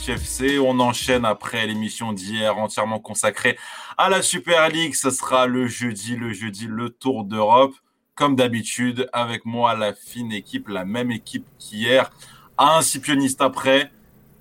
[0.00, 0.58] épisode du Twitch FC.
[0.58, 3.58] On enchaîne après l'émission d'hier entièrement consacrée
[3.98, 4.94] à la Super League.
[4.94, 7.74] Ce sera le jeudi, le jeudi, le Tour d'Europe.
[8.14, 12.10] Comme d'habitude, avec moi, la fine équipe, la même équipe qu'hier.
[12.58, 13.90] Un Scipioniste après,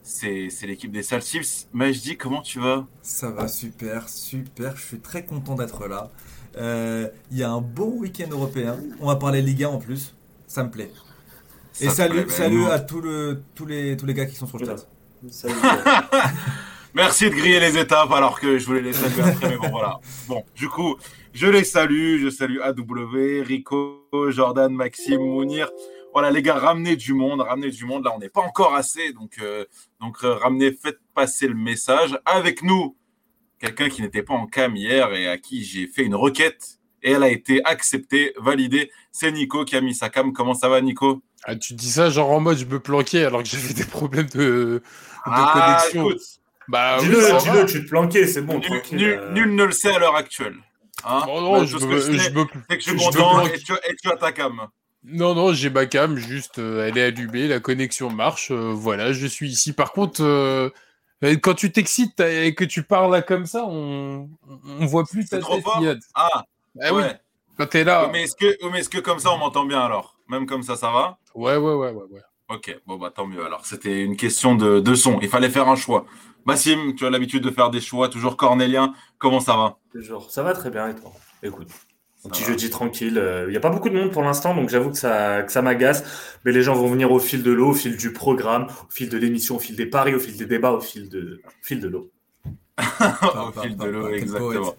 [0.04, 1.68] c'est l'équipe des Saltips.
[1.74, 2.86] dis comment tu vas?
[3.02, 4.76] Ça va super, super.
[4.76, 6.10] Je suis très content d'être là.
[6.58, 8.78] Euh, il y a un beau week-end européen.
[9.00, 10.14] On va parler Ligue 1 en plus.
[10.48, 10.92] Ça me plaît.
[11.80, 14.86] Et salut, salut à le, tous, les, tous les gars qui sont sur le chat.
[15.28, 15.56] Salut.
[16.94, 20.00] Merci de griller les étapes alors que je voulais les saluer après, mais bon voilà.
[20.28, 20.96] Bon, du coup,
[21.34, 25.70] je les salue, je salue AW, Rico, Jordan, Maxime, Mounir.
[26.14, 28.06] Voilà les gars, ramenez du monde, ramenez du monde.
[28.06, 29.66] Là, on n'est pas encore assez, donc euh,
[30.00, 32.18] donc euh, ramenez, faites passer le message.
[32.26, 32.96] Avec nous,
[33.60, 37.12] quelqu'un qui n'était pas en cam hier et à qui j'ai fait une requête et
[37.12, 38.90] elle a été acceptée, validée.
[39.12, 40.34] C'est Nico qui a mis sa cam.
[40.34, 41.22] Comment ça va, Nico?
[41.44, 44.28] Ah, Tu dis ça genre en mode je me planquer alors que j'avais des problèmes
[44.28, 44.82] de,
[45.26, 46.18] ah, connexion.
[46.68, 48.62] Bah, dis-le, tu te planquais, c'est bon.
[48.62, 49.32] Euh.
[49.32, 50.56] Nul, ne le sait à l'heure actuelle.
[51.04, 54.32] Hein non, je, me, je, je, me, que je suis content et tu, as ta
[54.32, 54.68] cam.
[55.04, 59.14] Non, non, j'ai ma cam, juste euh, elle est allumée, la connexion marche, euh, voilà,
[59.14, 59.72] je suis ici.
[59.74, 60.72] Par contre,
[61.42, 65.40] quand tu t'excites et que tu parles là comme ça, on, on voit plus ta
[65.40, 65.64] trop tête.
[65.64, 65.84] Fort?
[66.14, 66.44] Ah,
[66.84, 67.04] eh oui,
[67.58, 68.10] quand t'es là.
[68.12, 70.18] Mais est-ce que, est que comme ça on m'entend bien alors?
[70.28, 71.18] Même comme ça, ça va?
[71.34, 72.22] Ouais, ouais, ouais, ouais, ouais.
[72.50, 73.46] Ok, bon bah tant mieux.
[73.46, 75.20] Alors c'était une question de, de, son.
[75.22, 76.06] Il fallait faire un choix.
[76.46, 78.94] Bassim, tu as l'habitude de faire des choix, toujours cornélien.
[79.20, 79.78] Comment ça va?
[79.92, 80.32] Toujours.
[80.32, 81.12] Ça va très bien et toi?
[81.44, 81.70] Écoute.
[82.26, 83.18] Un petit jeudi tranquille.
[83.18, 85.52] Euh, il n'y a pas beaucoup de monde pour l'instant, donc j'avoue que ça, que
[85.52, 86.04] ça m'agace.
[86.44, 89.10] Mais les gens vont venir au fil de l'eau, au fil du programme, au fil
[89.10, 91.80] de l'émission, au fil des paris, au fil des débats, au fil de, au fil
[91.80, 92.12] de l'eau.
[92.80, 94.76] au fil de l'eau, exactement.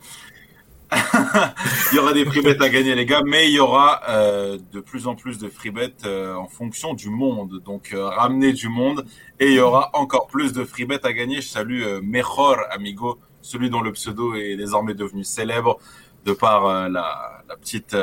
[1.93, 4.59] il y aura des free bets à gagner, les gars, mais il y aura euh,
[4.73, 7.61] de plus en plus de free bets euh, en fonction du monde.
[7.65, 9.05] Donc, euh, ramenez du monde
[9.39, 11.41] et il y aura encore plus de free bets à gagner.
[11.41, 15.79] Je salue Mejor Amigo, celui dont le pseudo est désormais devenu célèbre
[16.25, 17.97] de par la, la, petite,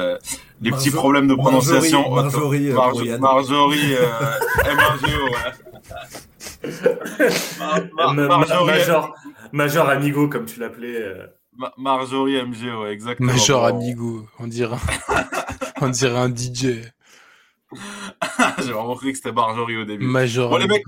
[0.61, 2.09] les petits problèmes de prononciation.
[2.09, 3.95] Marjorie, Marjorie, Marjorie,
[8.65, 9.15] Major,
[9.51, 11.27] Major Amigo, comme tu l'appelais.
[11.77, 13.31] Marjorie MGO, exactement.
[13.31, 14.77] Major Amigo, on dirait,
[15.81, 16.83] on dirait un DJ.
[18.59, 20.05] J'ai vraiment cru que c'était Marjorie au début.
[20.05, 20.83] Major bon, les mecs,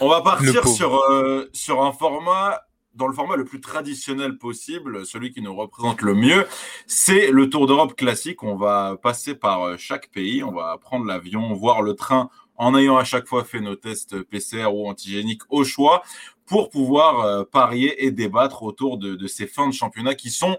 [0.00, 2.60] on va partir sur, euh, sur un format
[2.98, 6.46] dans le format le plus traditionnel possible, celui qui nous représente le mieux,
[6.88, 8.42] c'est le Tour d'Europe classique.
[8.42, 12.76] On va passer par euh, chaque pays, on va prendre l'avion, voir le train en
[12.76, 16.02] ayant à chaque fois fait nos tests PCR ou antigéniques au choix
[16.44, 20.58] pour pouvoir euh, parier et débattre autour de, ces fins de championnat qui sont,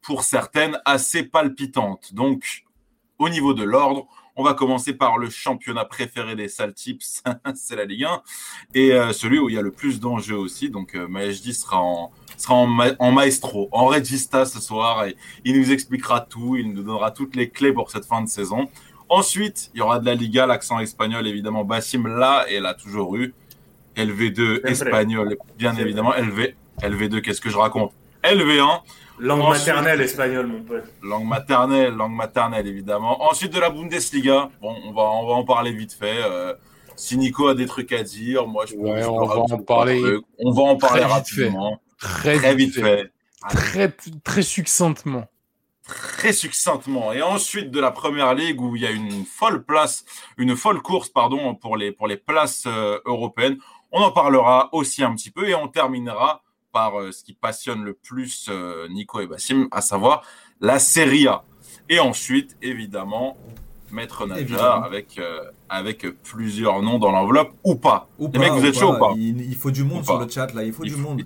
[0.00, 2.14] pour certaines, assez palpitantes.
[2.14, 2.64] Donc,
[3.18, 4.06] au niveau de l'ordre,
[4.36, 7.22] on va commencer par le championnat préféré des Saltips,
[7.54, 8.22] c'est la Ligue 1,
[8.74, 10.70] et euh, celui où il y a le plus d'enjeux aussi.
[10.70, 11.06] Donc, euh,
[11.52, 16.72] sera en, sera en, maestro, en regista ce soir, et il nous expliquera tout, il
[16.72, 18.68] nous donnera toutes les clés pour cette fin de saison.
[19.08, 21.64] Ensuite, il y aura de la Liga, l'accent espagnol, évidemment.
[21.64, 23.34] Bassim, là, et elle a toujours eu.
[23.96, 26.12] LV2 espagnol, bien évidemment.
[26.14, 27.92] LV, LV2, qu'est-ce que je raconte?
[28.24, 28.80] LV1.
[29.20, 30.84] Langue maternelle espagnole, mon pote.
[31.02, 33.22] Langue maternelle, langue maternelle, évidemment.
[33.30, 34.50] Ensuite, de la Bundesliga.
[34.60, 36.20] Bon, on va, on va en parler vite fait.
[36.24, 36.54] Euh,
[36.96, 40.02] si Nico a des trucs à dire, moi, je, ouais, on, va en parler.
[40.38, 41.80] On va en parler rapidement.
[41.98, 43.10] Très, vite fait.
[43.50, 43.94] Très,
[44.24, 45.26] très succinctement.
[45.86, 47.12] Très succinctement.
[47.12, 50.04] Et ensuite de la première ligue où il y a une folle place,
[50.38, 53.58] une folle course, pardon, pour les, pour les places euh, européennes.
[53.92, 57.84] On en parlera aussi un petit peu et on terminera par euh, ce qui passionne
[57.84, 60.22] le plus euh, Nico et Bassim, à savoir
[60.60, 61.44] la Serie A.
[61.88, 63.36] Et ensuite, évidemment,
[63.92, 68.08] Maître Najar avec, euh, avec plusieurs noms dans l'enveloppe ou pas.
[68.18, 70.64] Les mecs, vous êtes chaud ou pas il, faut du monde sur le chat là,
[70.64, 71.22] il faut du monde.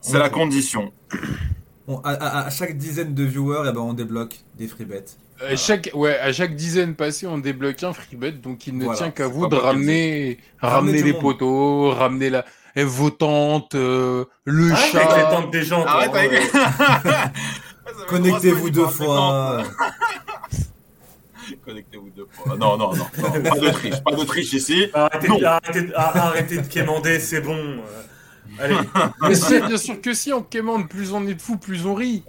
[0.00, 0.92] C'est la condition.
[2.04, 5.04] à, chaque dizaine de viewers, eh ben, on débloque des free bets.
[5.40, 9.10] À chaque, ouais, à chaque dizaine passée, on débloque un freebet, donc il ne tient
[9.10, 12.44] qu'à vous de ramener, ramener, les poteaux, ramener la
[12.84, 15.00] vos tantes, euh, le chat.
[15.00, 15.84] Avec les tantes des gens.
[18.08, 19.62] Connectez-vous deux fois.
[21.64, 22.56] Connectez-vous deux fois.
[22.56, 24.88] Non, non, non, Pas de triche, pas de triche ici.
[24.92, 27.82] Arrêtez, arrêtez, arrêtez de quémander, c'est bon.
[28.58, 28.76] Allez.
[29.22, 31.94] Mais c'est bien sûr que si on quémande, plus on est de fous, plus on
[31.94, 32.22] rit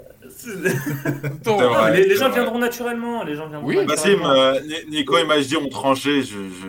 [1.94, 3.24] les, gens viendront naturellement.
[3.24, 4.60] Les gens viendront oui, euh,
[4.90, 6.22] Nico et Majdi ont tranché.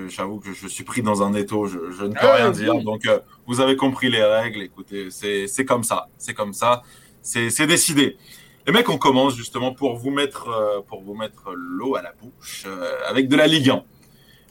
[0.09, 1.67] J'avoue que je suis pris dans un étau.
[1.67, 2.75] Je, ne peux ah rien dire.
[2.83, 4.63] Donc, euh, vous avez compris les règles.
[4.63, 6.09] Écoutez, c'est comme ça.
[6.19, 6.83] C'est comme ça.
[7.23, 8.17] C'est décidé.
[8.67, 12.13] Les mecs, on commence justement pour vous mettre, euh, pour vous mettre l'eau à la
[12.13, 12.67] bouche
[13.09, 13.83] avec de la Ligue 1.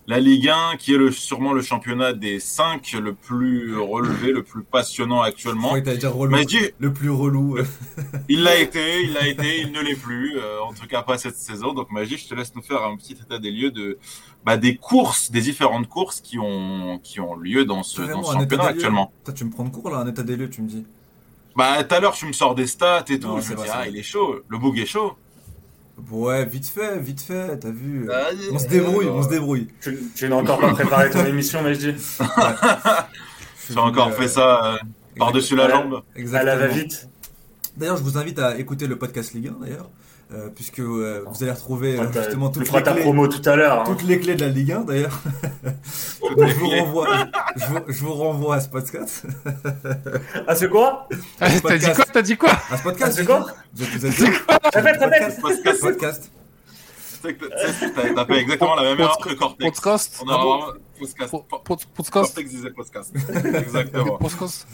[0.07, 4.42] La Ligue 1, qui est le, sûrement le championnat des 5 le plus relevé, le
[4.42, 5.74] plus passionnant actuellement.
[5.74, 6.33] Oui, déjà relou,
[6.80, 7.57] le plus relou.
[8.30, 11.18] il l'a été, il l'a été, il ne l'est plus, euh, en tout cas pas
[11.18, 11.74] cette saison.
[11.74, 13.98] Donc Magie, je te laisse nous faire un petit état des lieux de
[14.45, 18.31] bah, des courses, des différentes courses qui ont qui ont lieu dans ce, dans ce
[18.31, 19.12] championnat actuellement.
[19.25, 20.86] Toi, tu me prends de cours là, un état des lieux, tu me dis.
[21.57, 23.42] Bah tout à l'heure, tu me sors des stats et tout.
[23.42, 25.18] je me dis, ah, il est chaud, le bug est chaud.
[26.11, 28.07] Ouais, vite fait, vite fait, t'as vu.
[28.13, 29.67] Ah, on se débrouille, on se débrouille.
[30.15, 31.95] Tu, n'as encore pas préparé ton émission, mais je dis.
[33.67, 34.77] Tu as encore fait ça euh,
[35.17, 36.01] par-dessus la jambe.
[36.15, 36.53] Exactement.
[36.53, 37.09] Elle va vite.
[37.75, 39.89] D'ailleurs, je vous invite à écouter le podcast Ligue 1, d'ailleurs.
[40.33, 43.79] Euh, puisque euh, vous allez retrouver euh, justement toutes les, clés, promo tout à l'heure,
[43.79, 43.83] hein.
[43.85, 45.21] toutes les clés de la Ligue 1 d'ailleurs.
[46.29, 47.07] je, vous renvoie,
[47.56, 49.24] je, vous, renvoie à ce podcast.
[50.47, 51.07] ah c'est quoi?
[51.38, 52.06] T'as dit quoi?
[52.13, 52.51] T'as dit quoi?
[52.69, 53.45] À ce podcast C'est quoi?
[53.75, 54.25] Je vous ai dit.
[54.74, 55.41] Répète, répète.
[55.41, 55.81] Podcast.
[55.81, 56.31] podcast.
[57.21, 59.71] T'as fait exactement la même erreur que Cortex.
[59.71, 60.24] Podcast.
[60.24, 61.35] On a vraiment podcast.
[61.63, 62.12] Podcast.
[62.12, 63.13] Cortex disait podcast.
[63.45, 64.18] Exactement.
[64.18, 64.68] Podcast.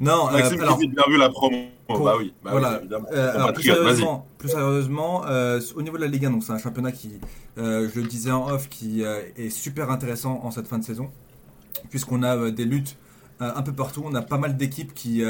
[0.00, 1.56] Non, Maxime, euh, alors, bien vu la promo.
[1.88, 2.72] bah oui, bah voilà.
[2.72, 3.08] Oui, évidemment.
[3.12, 6.52] Euh, alors, plus sérieusement, plus sérieusement euh, au niveau de la Ligue 1, donc c'est
[6.52, 7.12] un championnat qui,
[7.56, 11.10] je le disais en off, qui est super intéressant en cette fin de saison,
[11.90, 12.96] puisqu'on a des luttes
[13.40, 14.02] un peu partout.
[14.04, 15.22] On a pas mal d'équipes qui,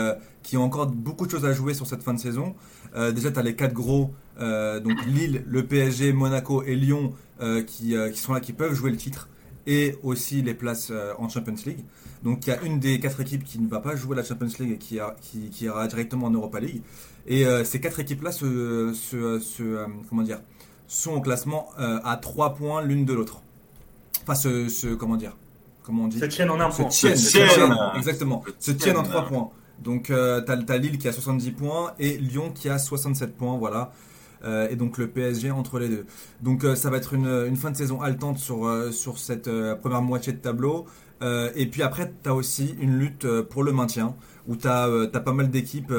[0.43, 2.55] qui ont encore beaucoup de choses à jouer sur cette fin de saison.
[2.95, 7.15] déjà, tu as les quatre gros, donc Lille, le PSG, Monaco et Lyon,
[7.67, 9.29] qui, qui sont là, qui peuvent jouer le titre
[9.69, 11.85] et aussi les places en Champions League.
[12.23, 14.49] Donc il y a une des quatre équipes qui ne va pas jouer la Champions
[14.59, 14.99] League et qui,
[15.51, 16.83] qui, ira directement en Europa League.
[17.27, 20.41] Et euh, ces quatre équipes-là se, se, se euh, comment dire,
[20.87, 23.43] sont au classement euh, à trois points l'une de l'autre.
[24.23, 25.37] Enfin, se, comment dire
[25.85, 26.91] Comment on dit Se tiennent en un point.
[26.91, 28.43] Se tiennent, exactement.
[28.59, 29.51] Se tiennent en trois points.
[29.79, 33.57] Donc tu as, Lille qui a 70 points et Lyon qui a 67 points.
[33.57, 33.93] Voilà.
[34.45, 36.07] Et donc le PSG entre les deux.
[36.43, 39.51] Donc ça va être une, une, fin de saison haletante sur, sur cette
[39.81, 40.87] première moitié de tableau.
[41.23, 44.15] Euh, et puis après, tu as aussi une lutte euh, pour le maintien,
[44.47, 45.93] où tu as, euh, pas mal d'équipes,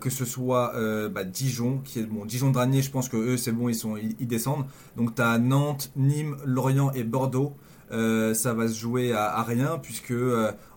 [0.00, 0.72] que ce soit
[1.10, 3.96] bah, Dijon, qui est bon, Dijon Dranier, je pense que eux, c'est bon, ils, sont,
[3.96, 4.64] ils, descendent.
[4.96, 7.54] Donc tu as Nantes, Nîmes, Lorient et Bordeaux.
[7.90, 10.14] ça va se jouer à, rien, puisque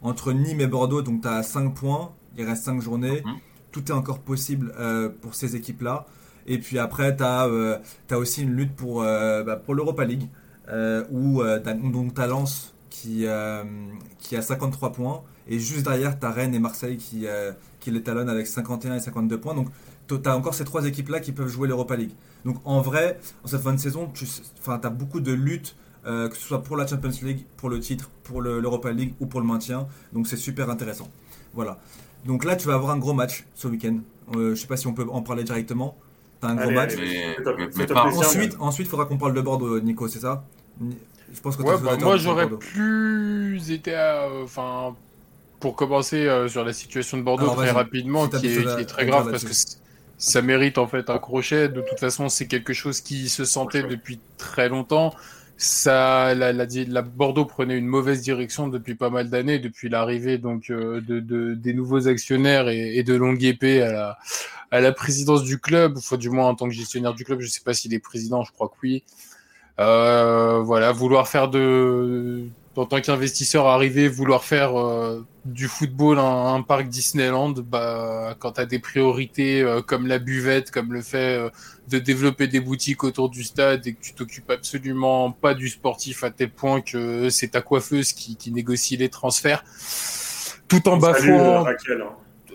[0.02, 3.22] entre Nîmes et Bordeaux, donc tu as 5 points, il reste 5 journées.
[3.24, 3.36] Mhm.
[3.72, 4.74] Tout est encore possible
[5.22, 6.08] pour ces équipes-là.
[6.48, 7.50] Et puis après, tu as,
[8.12, 10.28] as, aussi une lutte pour, bah, pour l'Europa League,
[11.12, 13.64] où tu as Lens qui, euh,
[14.20, 15.22] qui a 53 points.
[15.48, 18.96] Et juste derrière, tu as Rennes et Marseille qui, euh, qui les talonnent avec 51
[18.96, 19.54] et 52 points.
[19.54, 19.68] Donc,
[20.08, 22.14] tu as encore ces trois équipes-là qui peuvent jouer l'Europa League.
[22.46, 24.26] Donc, en vrai, en cette fin de saison, tu
[24.68, 25.76] as beaucoup de luttes,
[26.06, 29.26] euh, que ce soit pour la Champions League, pour le titre, pour l'Europa League ou
[29.26, 29.88] pour le maintien.
[30.14, 31.10] Donc, c'est super intéressant.
[31.54, 31.80] Voilà.
[32.26, 34.00] Donc là, tu vas avoir un gros match ce week-end.
[34.34, 35.96] je sais pas si on peut en parler directement.
[36.42, 36.94] Tu as un gros match.
[37.96, 40.44] ensuite, ensuite, il faudra qu'on parle de Bordeaux, Nico, c'est ça?
[41.44, 43.96] Bah, moi, j'aurais plus été
[44.44, 44.96] Enfin,
[45.60, 49.44] pour commencer euh, sur la situation de Bordeaux très rapidement, qui est, très grave parce
[49.44, 49.78] que
[50.18, 51.70] ça mérite en fait un crochet.
[51.70, 55.14] De toute façon, c'est quelque chose qui se sentait depuis très longtemps.
[55.58, 60.70] Ça, la, la, Bordeaux prenait une mauvaise direction depuis pas mal d'années, depuis l'arrivée donc
[60.70, 64.18] euh, de, des nouveaux actionnaires et, de longue épée à la,
[64.76, 67.40] à la présidence du club, enfin du moins en tant que gestionnaire du club.
[67.40, 69.04] Je sais pas s'il est président, je crois que oui.
[69.80, 72.44] Euh, voilà, vouloir faire de,
[72.76, 78.54] en tant qu'investisseur arriver, vouloir faire euh, du football un, un, parc Disneyland, bah, quand
[78.54, 81.40] tu as des priorités euh, comme la buvette, comme le fait
[81.90, 86.26] de développer des boutiques autour du stade et que tu t'occupes absolument pas du sportif
[86.26, 89.64] à tel point que c'est ta coiffeuse qui, qui, négocie les transferts,
[90.68, 91.66] tout en bafouant.
[91.66, 91.76] Hein.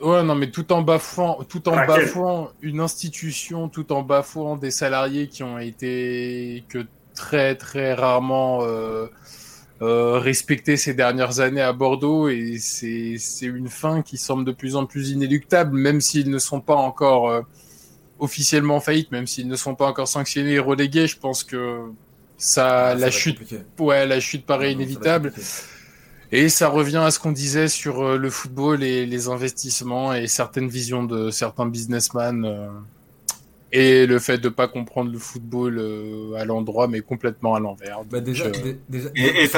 [0.02, 4.71] Ouais, non, mais tout en bafouant, tout en bafouant une institution, tout en bafouant des
[4.71, 9.07] salariés qui ont été que très très rarement euh,
[9.83, 14.76] euh, respecté ces dernières années à Bordeaux et c'est une fin qui semble de plus
[14.76, 17.42] en plus inéluctable, même s'ils ne sont pas encore euh,
[18.19, 21.07] officiellement faillites, même s'ils ne sont pas encore sanctionnés et relégués.
[21.07, 21.90] Je pense que
[22.38, 23.38] ça, ah, la chute,
[23.78, 25.33] ouais, la chute paraît inévitable.
[26.33, 30.69] Et ça revient à ce qu'on disait sur le football et les investissements et certaines
[30.69, 32.47] visions de certains businessmen
[33.73, 38.01] et le fait de pas comprendre le football euh, à l'endroit mais complètement à l'envers.
[38.11, 38.47] Bah déjà,
[38.89, 39.49] déjà, et,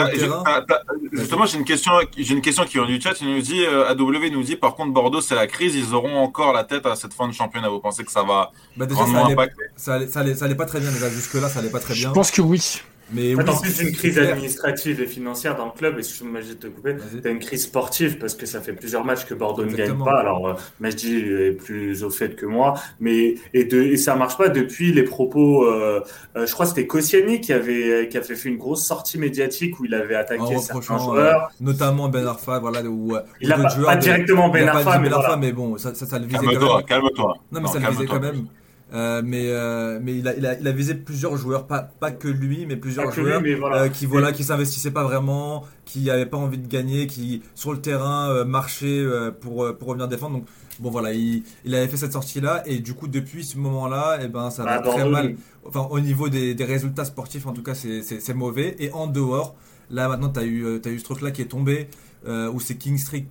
[1.12, 3.90] justement j'ai une question j'ai une question qui vient du chat il nous dit euh,
[3.90, 6.94] AW nous dit par contre Bordeaux c'est la crise ils auront encore la tête à
[6.94, 9.34] cette fin de championnat vous pensez que ça va bah déjà, ça allait,
[9.76, 11.80] ça, allait, ça, allait, ça allait, pas très bien déjà jusque là ça allait pas
[11.80, 12.10] très bien.
[12.10, 12.82] Je pense que oui.
[13.10, 16.66] Mais en, plus d'une crise administrative et financière dans le club, et je de te
[16.66, 19.74] couper, tu as une crise sportive parce que ça fait plusieurs matchs que Bordeaux ne
[19.74, 20.20] gagne pas.
[20.20, 24.38] Alors, euh, Majdi est plus au fait que moi, mais et, de, et ça marche
[24.38, 25.64] pas depuis les propos.
[25.64, 26.00] Euh,
[26.36, 29.78] euh, je crois que c'était Koscielny qui avait qui avait fait une grosse sortie médiatique
[29.80, 32.82] où il avait attaqué certains joueurs, notamment Ben Arfa, voilà.
[32.82, 36.26] Où, il a pas, directement Ben Arfa, mais, ben mais, bon, ça, ça, ça le
[36.26, 36.86] visait calme quand même.
[36.86, 37.34] Calme-toi.
[37.52, 38.46] Non, mais ça le visait quand même.
[38.92, 42.10] Euh, mais euh, mais il a, il, a, il a visé plusieurs joueurs, pas, pas
[42.10, 46.36] que lui, mais plusieurs joueurs euh, qui voilà qui s'investissaient pas vraiment, qui avaient pas
[46.36, 49.02] envie de gagner, qui sur le terrain marchaient
[49.40, 50.36] pour pour revenir défendre.
[50.36, 50.46] Donc
[50.78, 54.18] bon voilà, il, il avait fait cette sortie là et du coup depuis ce moment-là,
[54.20, 55.36] et eh ben ça va bah, très mal.
[55.64, 58.76] Enfin au niveau des, des résultats sportifs, en tout cas c'est mauvais.
[58.78, 59.56] Et en dehors,
[59.90, 61.88] là maintenant tu as eu as eu ce truc là qui est tombé
[62.26, 63.24] où c'est King Street,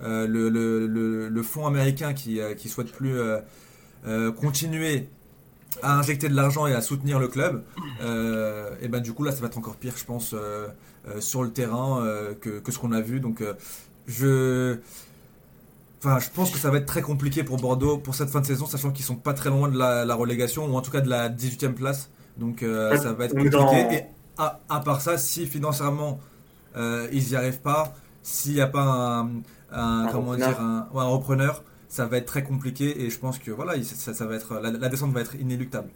[0.00, 3.16] le, le, le, le fonds américain qui qui souhaite plus
[4.06, 5.08] euh, continuer
[5.82, 7.62] à injecter de l'argent et à soutenir le club,
[8.02, 10.68] euh, et ben du coup là ça va être encore pire je pense euh,
[11.20, 12.02] sur le terrain
[12.40, 13.20] que, ce qu'on a vu.
[13.20, 13.42] Donc
[14.06, 14.78] je
[16.02, 18.46] Enfin, je pense que ça va être très compliqué pour Bordeaux pour cette fin de
[18.46, 21.10] saison, sachant qu'ils sont pas très loin de la, relégation, ou en tout cas de
[21.10, 22.08] la 18e place.
[22.38, 23.96] Donc ça va être compliqué.
[23.96, 24.04] Et
[24.38, 26.18] à, part ça, si financièrement
[26.76, 29.26] ils n'y arrivent pas, s'il n'y a pas
[29.72, 33.50] un, comment dire, un, un repreneur, ça va être très compliqué et je pense que
[33.50, 35.90] voilà, ça, va être, la, descente va être inéluctable.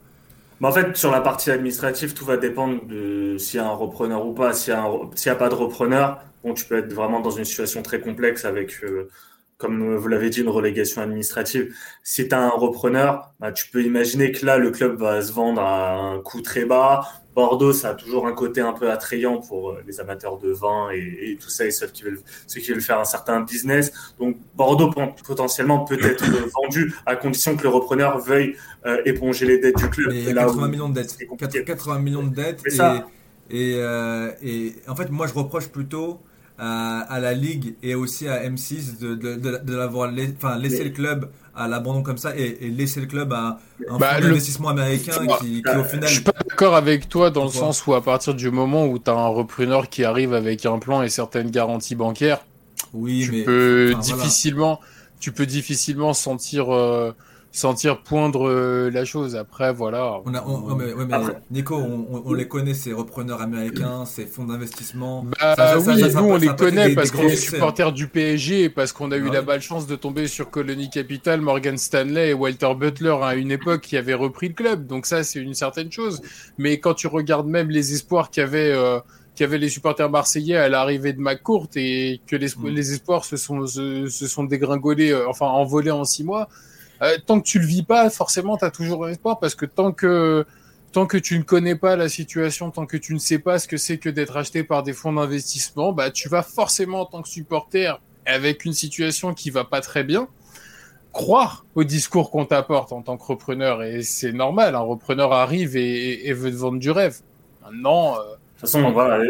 [0.61, 4.27] En fait, sur la partie administrative, tout va dépendre de s'il y a un repreneur
[4.27, 4.53] ou pas.
[4.55, 8.01] S'il n'y a, pas de repreneur, bon, tu peux être vraiment dans une situation très
[8.01, 9.09] complexe avec, euh,
[9.57, 11.75] comme vous l'avez dit, une relégation administrative.
[12.03, 15.33] Si tu as un repreneur, bah, tu peux imaginer que là, le club va se
[15.33, 17.03] vendre à un coût très bas.
[17.35, 20.91] Bordeaux, ça a toujours un côté un peu attrayant pour euh, les amateurs de vin
[20.93, 23.93] et, tout ça, et ceux qui, veulent, ceux qui veulent faire un certain business.
[24.19, 24.93] Donc Bordeaux
[25.27, 26.25] potentiellement peut être
[26.63, 30.13] vendu à condition que le repreneur veuille euh, éponger les dettes du club.
[30.13, 31.17] il y a 80 millions de dettes.
[31.67, 32.63] 80 millions de dettes.
[33.51, 36.21] Et, euh, et, en fait, moi, je reproche plutôt
[36.59, 41.29] à, la Ligue et aussi à M6 de, de, de, l'avoir enfin, laissé le club
[41.57, 43.59] à l'abandon comme ça et, laisser le club à
[43.89, 46.09] un bah, investissement américain qui, qui, au final.
[46.09, 48.99] Je suis pas d'accord avec toi dans le sens où à partir du moment où
[48.99, 52.45] tu as un repreneur qui arrive avec un plan et certaines garanties bancaires,
[52.93, 54.81] oui, tu mais, peux difficilement,
[55.21, 56.73] tu peux difficilement sentir.
[56.73, 57.13] Euh,
[57.55, 59.37] sentir poindre euh, la chose.
[59.37, 60.21] Après, voilà.
[60.25, 60.45] On a,
[61.51, 65.25] Nico, on, les connaît, ces repreneurs américains, ces fonds d'investissement.
[65.41, 69.13] Bah, oui, nous, on les connaît parce qu'on est supporters du PSG et parce qu'on
[69.13, 73.17] a eu la balle chance de tomber sur Colony Capital, Morgan Stanley et Walter Butler
[73.23, 74.87] à une époque qui avait repris le club.
[74.89, 76.23] Donc ça, c'est une certaine chose.
[76.59, 78.99] Mais quand tu regardes même les espoirs qu'avaient euh,
[79.37, 82.69] qu'avaient les supporters marseillais à l'arrivée de McCourt et que les, mm.
[82.69, 86.49] les espoirs se sont, se, sont dégringolés, euh, enfin envolés en six mois,
[87.03, 89.93] euh, tant que tu le vis pas, forcément, tu as toujours espoir parce que tant
[89.93, 90.47] que
[90.93, 93.67] tant que tu ne connais pas la situation, tant que tu ne sais pas ce
[93.67, 97.23] que c'est que d'être acheté par des fonds d'investissement, bah tu vas forcément en tant
[97.23, 97.93] que supporter
[98.27, 100.29] avec une situation qui va pas très bien
[101.15, 105.77] croire au discours qu'on t'apporte en tant que repreneur et c'est normal, un repreneur arrive
[105.77, 107.21] et, veut te vendre du rêve.
[107.63, 109.23] Maintenant, euh, toute façon, voilà,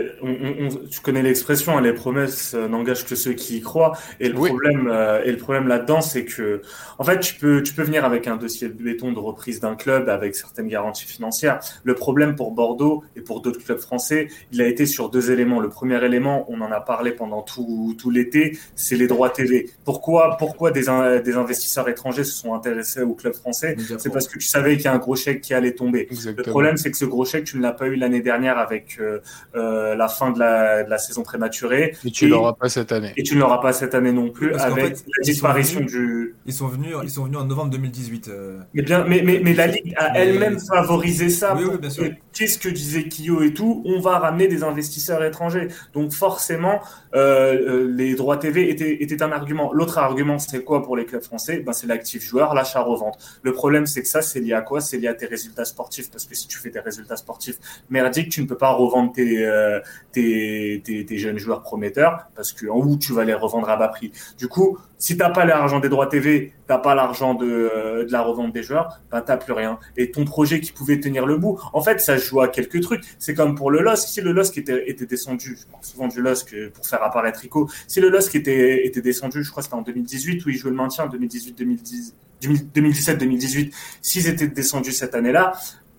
[0.91, 3.97] tu connais l'expression, les promesses euh, n'engagent que ceux qui y croient.
[4.21, 6.63] Et le problème, euh, et le problème là-dedans, c'est que,
[6.99, 9.75] en fait, tu peux, tu peux venir avec un dossier de béton de reprise d'un
[9.75, 11.61] club avec certaines garanties financières.
[11.83, 15.61] Le problème pour Bordeaux et pour d'autres clubs français, il a été sur deux éléments.
[15.61, 19.71] Le premier élément, on en a parlé pendant tout, tout l'été, c'est les droits TV.
[19.85, 20.85] Pourquoi, pourquoi des,
[21.25, 23.77] des investisseurs étrangers se sont intéressés au club français?
[23.99, 26.09] C'est parce que tu savais qu'il y a un gros chèque qui allait tomber.
[26.25, 28.97] Le problème, c'est que ce gros chèque, tu ne l'as pas eu l'année dernière avec
[29.01, 29.21] euh,
[29.55, 31.97] la fin de la, de la, saison prématurée.
[32.05, 33.13] Et tu l'auras pas cette année.
[33.17, 36.35] Et tu ne l'auras pas cette année non plus avec la disparition du.
[36.47, 38.29] Ils sont venus, ils sont venus en novembre 2018.
[38.29, 38.61] Euh.
[38.75, 41.55] Mais bien, mais, mais, mais la Ligue a elle-même favorisé ça.
[41.57, 42.11] Oui, oui, bien sûr.
[42.33, 45.69] Qu'est-ce que disait Kyo et tout On va ramener des investisseurs étrangers.
[45.93, 46.81] Donc forcément,
[47.15, 49.73] euh, les droits TV étaient, étaient un argument.
[49.73, 51.61] L'autre argument, c'est quoi pour les clubs français?
[51.61, 53.19] Ben, C'est l'actif joueur, l'achat-revente.
[53.43, 54.81] Le problème, c'est que ça, c'est lié à quoi?
[54.81, 56.11] C'est lié à tes résultats sportifs.
[56.11, 59.47] Parce que si tu fais des résultats sportifs merdiques, tu ne peux pas revendre tes,
[59.47, 59.81] euh,
[60.13, 64.13] tes, jeunes joueurs prometteurs parce que en août, tu vas les revendre à bas prix.
[64.39, 68.23] Du coup, si t'as pas l'argent des droits TV, t'as pas l'argent de, de la
[68.23, 69.79] revente des joueurs, ben t'as plus rien.
[69.97, 73.05] Et ton projet qui pouvait tenir le bout, en fait, ça joue à quelques trucs.
[73.19, 74.09] C'est comme pour le LOSC.
[74.09, 78.01] Si le LOSC était, descendu, je parle souvent du LOSC pour faire apparaître Rico, si
[78.01, 80.77] le LOSC était, était descendu, je crois que c'était en 2018 où il jouait le
[80.77, 85.53] maintien, 2018-2010, 2017-2018, s'ils étaient descendus cette année-là,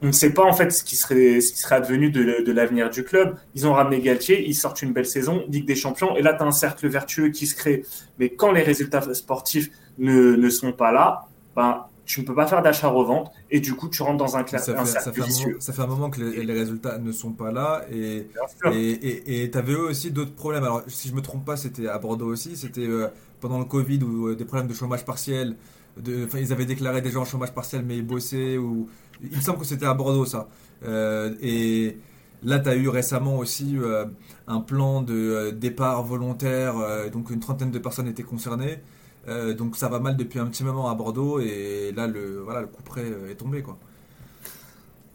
[0.06, 2.92] on ne sait pas en fait ce qui serait, ce qui serait advenu de, l'avenir
[2.92, 3.36] du club.
[3.56, 6.44] Ils ont ramené Galtier, ils sortent une belle saison, Ligue des Champions, et là, tu
[6.44, 7.84] as un cercle vertueux qui se crée.
[8.20, 12.46] Mais quand les résultats sportifs ne, ne sont pas là, ben, tu ne peux pas
[12.46, 14.86] faire d'achat-revente et du coup tu rentres dans un classement.
[14.86, 18.28] Ça, ça, fait un moment, que les, résultats ne sont pas là et
[18.72, 20.64] et tu avais aussi d'autres problèmes.
[20.66, 23.08] Alors si je me trompe pas, c'était à Bordeaux aussi, c'était euh,
[23.42, 25.56] pendant le Covid ou euh, des problèmes de chômage partiel.
[26.06, 29.66] Ils avaient déclaré des gens en chômage partiel mais ils bossaient il me semble que
[29.66, 30.50] c'était à Bordeaux ça.
[30.84, 31.98] Euh, et
[32.44, 33.78] là tu as eu récemment aussi
[34.48, 36.76] un plan de départ volontaire,
[37.12, 38.80] donc une trentaine de personnes étaient concernées.
[39.28, 42.62] Euh, donc ça va mal depuis un petit moment à Bordeaux et là le voilà
[42.62, 43.78] le coup près euh, est tombé quoi.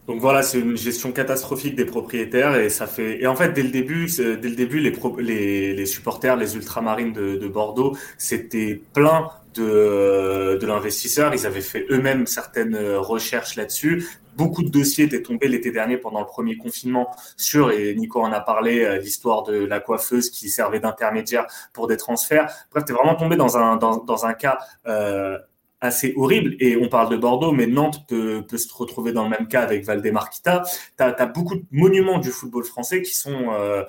[0.07, 3.63] Donc voilà, c'est une gestion catastrophique des propriétaires et ça fait et en fait dès
[3.63, 10.59] le début, dès le début les, supporters, les ultramarines de, de Bordeaux, c'était plein de,
[10.61, 11.35] de l'investisseur.
[11.35, 14.05] Ils avaient fait eux-mêmes certaines recherches là-dessus.
[14.37, 18.33] Beaucoup de dossiers étaient tombés l'été dernier pendant le premier confinement sur, et Nico en
[18.33, 22.51] a parlé, euh, l'histoire de la coiffeuse qui servait d'intermédiaire pour des transferts.
[22.71, 25.39] Bref, tu es vraiment tombé dans un, dans, dans un cas euh,
[25.81, 26.57] assez horrible.
[26.61, 29.63] Et on parle de Bordeaux, mais Nantes peut, peut se retrouver dans le même cas
[29.63, 30.63] avec Valdemarquita.
[30.97, 33.53] Tu as, beaucoup de monuments du football français qui sont...
[33.53, 33.83] Euh,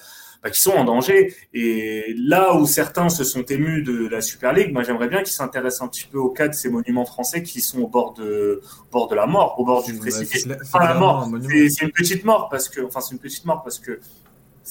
[0.43, 1.35] bah, qui sont en danger.
[1.53, 5.33] Et là où certains se sont émus de la Super League, moi j'aimerais bien qu'ils
[5.33, 8.59] s'intéressent un petit peu au cas de ces monuments français qui sont au bord de,
[8.87, 10.47] au bord de la mort, au bord du précipice.
[10.47, 11.29] La mort,
[11.69, 13.99] c'est une petite mort parce que, enfin c'est une petite mort parce que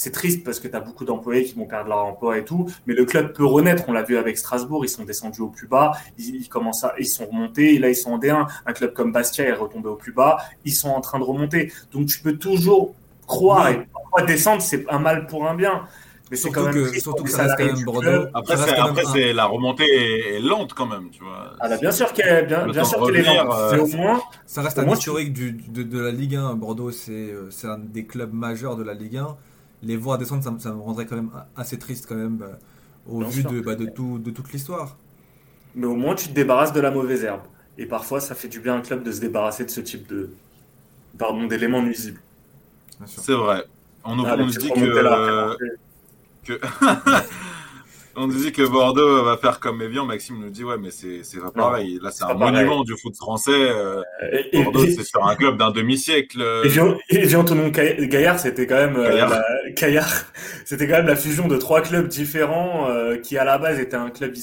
[0.01, 2.67] c'est triste parce que tu as beaucoup d'employés qui vont perdre leur emploi et tout,
[2.87, 3.85] mais le club peut renaître.
[3.87, 7.05] On l'a vu avec Strasbourg, ils sont descendus au plus bas, ils, commencent à, ils
[7.05, 8.47] sont remontés, et là ils sont en D1.
[8.65, 11.71] Un club comme Bastia est retombé au plus bas, ils sont en train de remonter.
[11.93, 12.95] Donc tu peux toujours
[13.27, 15.83] croire et parfois descendre, c'est un mal pour un bien.
[16.31, 18.27] Mais c'est quand même que, surtout que ça reste quand même Bordeaux.
[18.33, 18.57] Après,
[19.13, 21.53] c'est, la remontée est lente quand même, tu vois.
[21.61, 23.53] Ah bah, bien sûr qu'elle est, bien, bien sûr qu'elle est lente.
[23.53, 26.55] Euh, au moins, ça reste un historique du, de, la Ligue 1.
[26.55, 29.37] Bordeaux, c'est, euh, c'est un des clubs majeurs de la Ligue 1.
[29.83, 32.55] Les voir descendre, ça, ça me rendrait quand même assez triste quand même, euh,
[33.07, 34.97] au vu de, bah, de, tout, de toute l'histoire.
[35.75, 37.43] Mais au moins, tu te débarrasses de la mauvaise herbe.
[37.79, 40.07] Et parfois, ça fait du bien à un club de se débarrasser de ce type
[40.09, 40.31] de,
[41.19, 42.21] pardon, d'éléments nuisibles.
[43.07, 43.65] C'est vrai.
[44.05, 45.41] On nous, ah, dit que,
[46.45, 46.61] que...
[48.17, 50.05] on nous dit que Bordeaux va faire comme Evian.
[50.05, 51.99] Maxime nous dit ouais, mais c'est c'est pas pareil.
[52.03, 53.53] Là, c'est un monument du foot français.
[53.53, 54.03] Euh,
[54.53, 56.43] Bordeaux, c'est sur un club d'un demi-siècle.
[56.65, 59.27] Et Jean Tonon Gaillard, c'était quand même euh,
[59.77, 60.11] Gaillard.
[60.65, 63.97] c'était quand même la fusion de trois clubs différents euh, qui à la base était
[63.97, 64.35] un club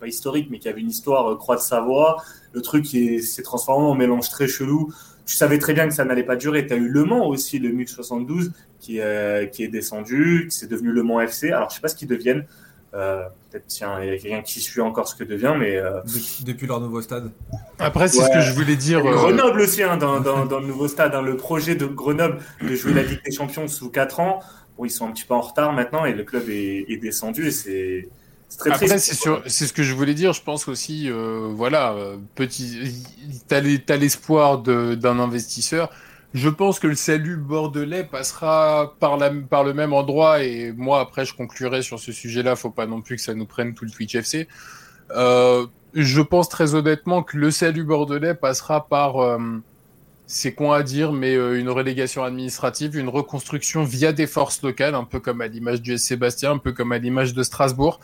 [0.00, 2.16] pas historique, mais qui avait une histoire Croix de Savoie.
[2.52, 4.92] Le truc s'est transformé en mélange très chelou
[5.26, 6.66] tu savais très bien que ça n'allait pas durer.
[6.66, 10.56] Tu as eu Le Mans aussi, le MUC 72, qui, euh, qui est descendu, qui
[10.56, 11.50] c'est devenu Le Mans FC.
[11.50, 12.46] Alors, je sais pas ce qu'ils deviennent.
[12.94, 16.00] Euh, Peut-être tiens, il y a quelqu'un qui suit encore ce que devient, mais euh...
[16.44, 17.30] depuis, leur nouveau stade.
[17.78, 18.98] Après, c'est ce que je voulais dire.
[18.98, 22.38] Euh, Grenoble aussi, hein, dans, dans, dans, le nouveau stade, hein, le projet de Grenoble
[22.60, 24.40] de jouer la Ligue des Champions sous 4 ans.
[24.76, 27.46] Bon, ils sont un petit peu en retard maintenant et le club est, est descendu
[27.46, 28.08] et c'est
[28.66, 29.14] Après, c'est
[29.46, 30.32] c'est ce que je voulais dire.
[30.32, 31.94] Je pense aussi, euh, voilà,
[32.34, 33.04] petit,
[33.46, 35.90] t'as l'espoir d'un investisseur.
[36.34, 40.98] Je pense que le salut bordelais passera par, la, par le même endroit et moi
[40.98, 42.56] après je conclurai sur ce sujet-là.
[42.56, 44.48] Faut pas non plus que ça nous prenne tout le Twitch FC.
[45.12, 49.38] Euh, je pense très honnêtement que le salut bordelais passera par, euh,
[50.26, 54.96] c'est con à dire, mais euh, une relégation administrative, une reconstruction via des forces locales,
[54.96, 58.00] un peu comme à l'image du SC Bastien, un peu comme à l'image de Strasbourg,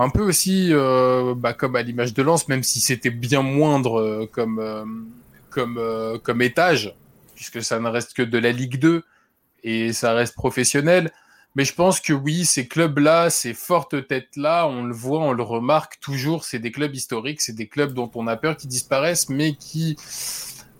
[0.00, 4.26] un peu aussi euh, bah, comme à l'image de Lens, même si c'était bien moindre
[4.32, 5.06] comme
[5.50, 5.80] comme
[6.24, 6.92] comme étage
[7.38, 9.04] puisque ça ne reste que de la Ligue 2
[9.62, 11.12] et ça reste professionnel.
[11.54, 15.42] Mais je pense que oui, ces clubs-là, ces fortes têtes-là, on le voit, on le
[15.44, 19.28] remarque toujours, c'est des clubs historiques, c'est des clubs dont on a peur qu'ils disparaissent,
[19.28, 19.94] mais qui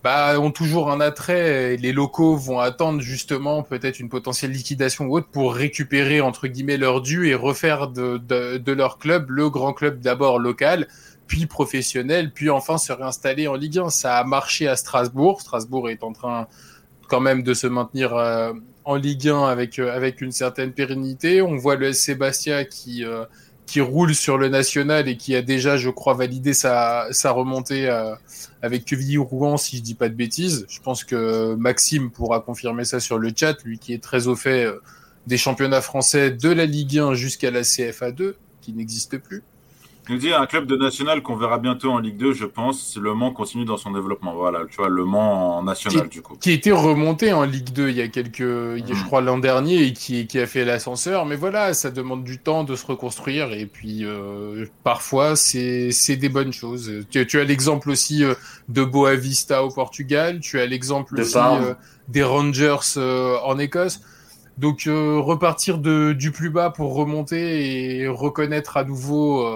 [0.03, 1.77] bah, ont toujours un attrait.
[1.77, 6.77] Les locaux vont attendre justement peut-être une potentielle liquidation ou autre pour récupérer entre guillemets
[6.77, 10.89] leur dû et refaire de leur club le grand club d'abord local
[11.29, 13.91] puis professionnel, puis enfin se réinstaller en Ligue 1.
[13.91, 15.41] Ça a marché à Strasbourg.
[15.41, 16.49] Strasbourg est en train
[17.07, 18.53] quand même de se maintenir euh,
[18.85, 21.43] en Ligue 1 avec, euh, avec une certaine pérennité.
[21.43, 23.25] On voit le SC Bastia qui, euh,
[23.67, 27.89] qui roule sur le national et qui a déjà, je crois, validé sa, sa remontée
[28.63, 30.65] avec Quevilly-Rouen, si je dis pas de bêtises.
[30.71, 34.35] Je pense que Maxime pourra confirmer ça sur le chat, lui qui est très au
[34.37, 34.67] fait
[35.27, 39.43] des championnats français de la Ligue 1 jusqu'à la CFA 2, qui n'existe plus
[40.09, 42.97] nous dit un club de national qu'on verra bientôt en Ligue 2, je pense.
[42.97, 44.35] Le Mans continue dans son développement.
[44.35, 46.37] Voilà, tu vois, Le Mans en national, du coup.
[46.41, 49.05] Qui a été remonté en Ligue 2 il y a quelques, je hmm.
[49.07, 51.27] crois, l'an dernier et qui, qui a fait l'ascenseur.
[51.27, 53.53] Mais voilà, ça demande du temps de se reconstruire.
[53.53, 56.91] Et puis, euh, parfois, c'est des bonnes choses.
[57.11, 58.35] Tu, tu as l'exemple aussi euh,
[58.69, 60.41] de Boa Vista au Portugal.
[60.41, 61.75] Tu as l'exemple aussi euh,
[62.09, 64.01] des Rangers euh, en Écosse.
[64.57, 69.47] Donc, repartir de, du plus bas pour remonter et reconnaître à nouveau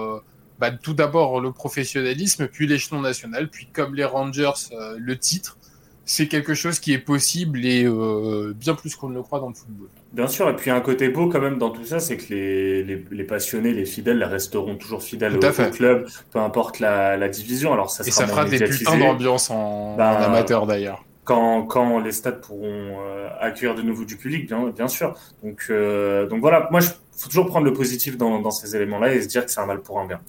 [0.71, 5.57] bah, tout d'abord le professionnalisme, puis l'échelon national, puis comme les Rangers, le titre
[6.05, 9.49] c'est quelque chose qui est possible et euh, bien plus qu'on ne le croit dans
[9.49, 9.87] le football.
[10.11, 12.83] Bien sûr, et puis un côté beau quand même dans tout ça, c'est que les,
[12.83, 17.73] les, passionnés, les fidèles resteront toujours fidèles au, club, peu importe la, division.
[17.73, 21.03] Alors ça et ça fera des putains d'ambiance en, ben, amateur d'ailleurs.
[21.23, 25.15] Quand, quand, les stades pourront euh, accueillir de nouveau du public, bien, bien sûr.
[25.41, 29.13] Donc, euh, donc voilà, moi, il faut toujours prendre le positif dans, dans ces éléments-là
[29.13, 30.19] et se dire que c'est un mal pour un bien.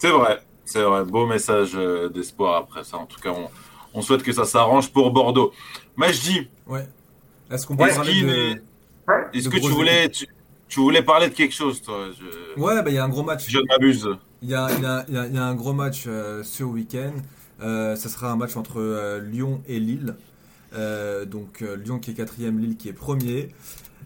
[0.00, 1.04] C'est vrai, c'est vrai.
[1.04, 1.74] Beau message
[2.12, 2.96] d'espoir après ça.
[2.96, 3.48] En tout cas, on,
[3.94, 5.52] on souhaite que ça s'arrange pour Bordeaux.
[5.96, 6.48] Majdi.
[6.66, 6.88] Ouais.
[7.50, 8.62] Est-ce qu'on peut parler de...
[9.34, 10.10] Est-ce que tu voulais,
[10.68, 12.06] tu, voulais parler de quelque chose, toi?
[12.56, 13.46] Ouais, bah, il y a un gros match.
[13.48, 14.08] Je m'abuse.
[14.42, 17.12] Il y a, un gros match euh, ce week-end.
[17.60, 20.14] Euh, ça sera un match entre euh, Lyon et Lille.
[21.26, 23.48] donc Lyon qui est quatrième, Lille qui est premier.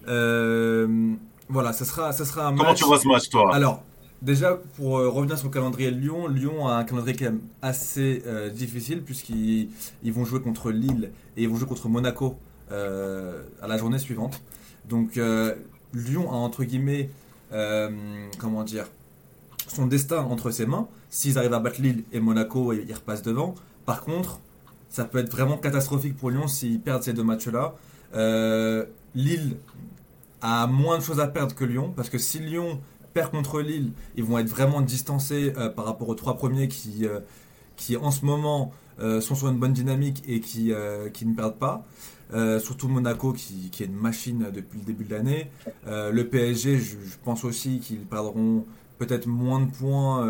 [0.07, 2.61] voilà, ça sera, ça sera un match.
[2.61, 3.55] Comment tu vois ce match, toi?
[3.55, 3.83] Alors,
[4.25, 7.43] Déjà, pour euh, revenir sur le calendrier de Lyon, Lyon a un calendrier quand même
[7.61, 9.69] assez euh, difficile puisqu'ils
[10.07, 12.39] vont jouer contre Lille et ils vont jouer contre Monaco
[12.73, 14.41] euh, à la journée suivante.
[14.89, 15.21] Donc
[15.93, 17.11] Lyon a entre guillemets,
[18.39, 18.87] comment dire,
[19.69, 20.89] son destin entre ses mains.
[21.11, 23.55] S'ils arrivent à battre Lille et Monaco, ils repassent devant.
[23.85, 24.41] Par contre,
[24.89, 27.75] ça peut être vraiment catastrophique pour Lyon s'ils perdent ces deux matchs-là.
[29.15, 29.57] Lille
[30.41, 32.81] a moins de choses à perdre que Lyon parce que si Lyon
[33.15, 37.07] perd contre Lille, ils vont être vraiment distancés euh, par rapport aux trois premiers qui,
[37.07, 37.21] euh,
[37.77, 40.73] qui en ce moment euh, sont sur une bonne dynamique et qui,
[41.13, 41.85] qui ne perdent pas.
[42.61, 45.51] surtout Monaco qui, qui, est une machine depuis le début de l'année.
[45.87, 48.67] le PSG, je, pense aussi qu'ils perdront
[48.99, 50.29] peut-être moins de points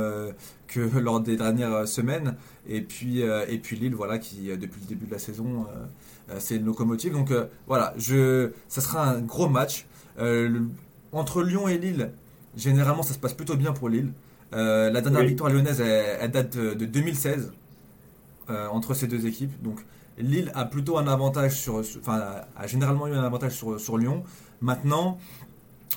[0.66, 2.37] que lors des dernières semaines.
[2.68, 5.66] Et puis, et puis Lille, voilà, qui depuis le début de la saison,
[6.38, 7.12] c'est une locomotive.
[7.12, 7.33] Donc
[7.66, 9.87] voilà, je, ça sera un gros match.
[11.12, 12.11] entre Lyon et Lille,
[12.57, 14.12] Généralement, ça se passe plutôt bien pour Lille.
[14.53, 17.53] Euh, la dernière victoire lyonnaise, elle, date de, 2016
[18.51, 19.62] euh, entre ces deux équipes.
[19.62, 19.85] Donc,
[20.19, 22.23] Lille a plutôt un avantage sur, enfin,
[22.57, 24.23] a généralement eu un avantage sur, sur Lyon.
[24.61, 25.19] Maintenant,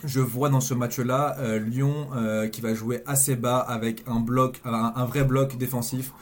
[0.03, 2.07] je vois dans ce match-là euh, Lyon
[2.51, 6.13] qui va jouer assez bas avec un bloc, un, vrai bloc défensif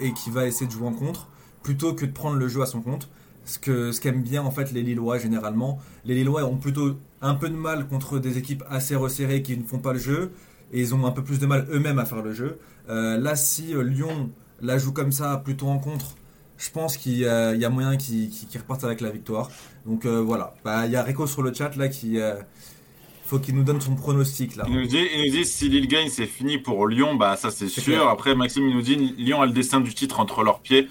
[0.00, 1.28] et qui va essayer de jouer en contre
[1.62, 3.08] plutôt que de prendre le jeu à son compte.
[3.46, 5.78] Ce que ce qu'aiment bien en fait les Lillois généralement.
[6.04, 9.62] Les Lillois ont plutôt un peu de mal contre des équipes assez resserrées qui ne
[9.62, 10.32] font pas le jeu
[10.72, 12.58] et ils ont un peu plus de mal eux-mêmes à faire le jeu.
[12.88, 14.30] Euh, là, si euh, Lyon
[14.60, 16.16] la joue comme ça, plutôt en contre,
[16.58, 19.50] je pense qu'il y, a moyen qu'ils repartent avec la victoire.
[19.84, 22.18] Donc euh, voilà, bah, il y a Rico sur le chat là qui
[23.26, 24.64] faut qu'il nous donne son pronostic là.
[24.68, 27.16] Il nous dit, il nous dit si Lille gagne, c'est fini pour Lyon.
[27.16, 28.08] Bah ça c'est sûr.
[28.08, 30.88] Après Maxime il nous dit Lyon a le destin du titre entre leurs pieds.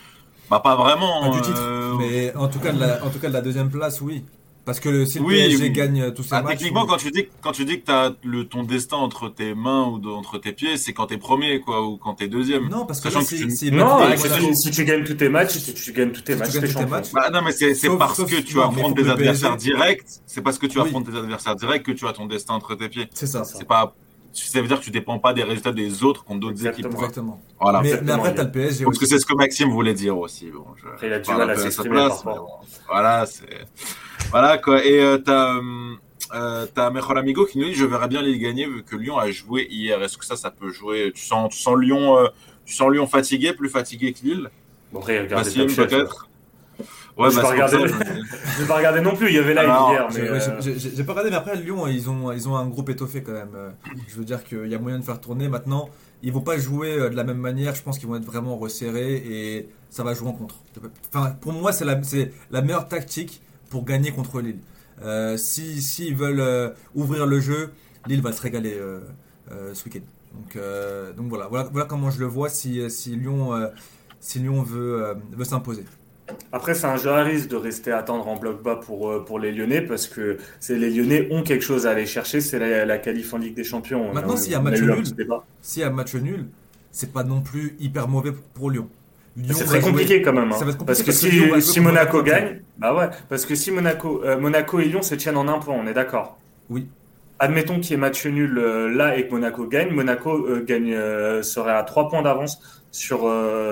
[0.49, 1.31] Bah pas vraiment.
[1.31, 1.97] Pas du titre.
[1.99, 2.71] Mais en tout cas
[3.03, 4.23] en tout cas de la deuxième place, oui.
[4.65, 6.57] Parce que si le PSG gagne tous ses ah, matchs.
[6.57, 9.53] Techniquement, quand tu dis quand tu dis que tu as le, ton destin entre tes
[9.53, 12.67] mains ou entre tes pieds, c'est quand t'es premier, quoi, ou quand t'es deuxième.
[12.67, 13.99] Non, parce que, si, non,
[14.53, 17.01] si, tu gagnes tous tes matchs, si tu gagnes tous tes matchs, t'es champion.
[17.13, 20.03] Bah, non, mais c'est parce que tu affrontes des adversaires directs.
[20.25, 22.89] C'est parce que tu affrontes des adversaires directs que tu as ton destin entre tes
[22.89, 23.07] pieds.
[23.13, 23.43] C'est ça.
[23.43, 23.93] C'est pas
[24.35, 26.85] ça veut dire que tu dépends pas des résultats des autres contre d'autres équipes.
[26.85, 27.41] Exactement.
[27.59, 27.81] Voilà.
[27.81, 30.51] Mais, après, tu as le PSG Parce que c'est ce que Maxime voulait dire aussi.
[30.51, 30.87] Bon, je...
[30.87, 32.07] Après, il a du mal à s'exprimer
[32.87, 33.25] Voilà.
[34.31, 34.85] Voilà quoi.
[34.85, 35.59] Et euh, t'as
[36.33, 39.17] euh, t'as Mejor Amigo qui nous dit je verrais bien les gagner vu que Lyon
[39.17, 40.01] a joué hier.
[40.01, 41.11] Est-ce que ça, ça peut jouer?
[41.15, 42.27] Tu sens, tu sens Lyon, euh,
[42.65, 44.49] tu sens Lyon fatigué, plus fatigué que Lille?
[44.91, 46.27] Bon, après, regardez peut-être?
[47.17, 49.29] Ouais, je bah, pas vais pas regarder non plus.
[49.29, 50.07] Il y avait là hier.
[50.13, 53.23] Mais euh, J'ai pas regardé, mais après Lyon, ils ont, ils ont un groupe étoffé
[53.23, 53.55] quand même.
[54.07, 55.47] Je veux dire qu'il y a moyen de faire tourner.
[55.47, 55.89] Maintenant,
[56.23, 57.73] ils vont pas jouer de la même manière.
[57.73, 60.55] Je pense qu'ils vont être vraiment resserrés et ça va jouer en contre.
[61.13, 62.01] Enfin, pour moi, c'est la,
[62.51, 64.59] la meilleure tactique pour gagner contre Lille.
[65.01, 67.71] Euh, si s'ils veulent euh, ouvrir le jeu,
[68.07, 69.01] Lille va se régaler euh,
[69.73, 70.05] ce week-end.
[70.33, 70.57] Donc,
[71.15, 73.69] donc voilà, voilà, comment je le vois si, si Lyon,
[74.19, 75.85] si Lyon veut, veut s'imposer.
[76.51, 79.51] Après, c'est un jeu à risque de rester attendre en bloc bas pour, pour les
[79.51, 80.37] Lyonnais parce que
[80.69, 83.63] les Lyonnais ont quelque chose à aller chercher, c'est la, la qualif en Ligue des
[83.63, 84.11] Champions.
[84.13, 85.03] Maintenant, s'il y a match nul,
[85.61, 86.45] s'il y a match nul,
[86.91, 88.89] c'est pas non plus hyper mauvais pour Lyon.
[89.51, 90.51] C'est très compliqué quand même.
[90.51, 90.75] Hein.
[90.85, 91.29] parce que si,
[91.61, 95.37] si Monaco gagne, bah ouais, parce que si Monaco, euh, Monaco et Lyon se tiennent
[95.37, 96.39] en un point, on est d'accord.
[96.69, 96.87] Oui.
[97.37, 100.95] Admettons qu'il y ait match nul euh, là et que Monaco gagne, Monaco euh, gagne
[101.43, 103.31] serait à trois points d'avance sur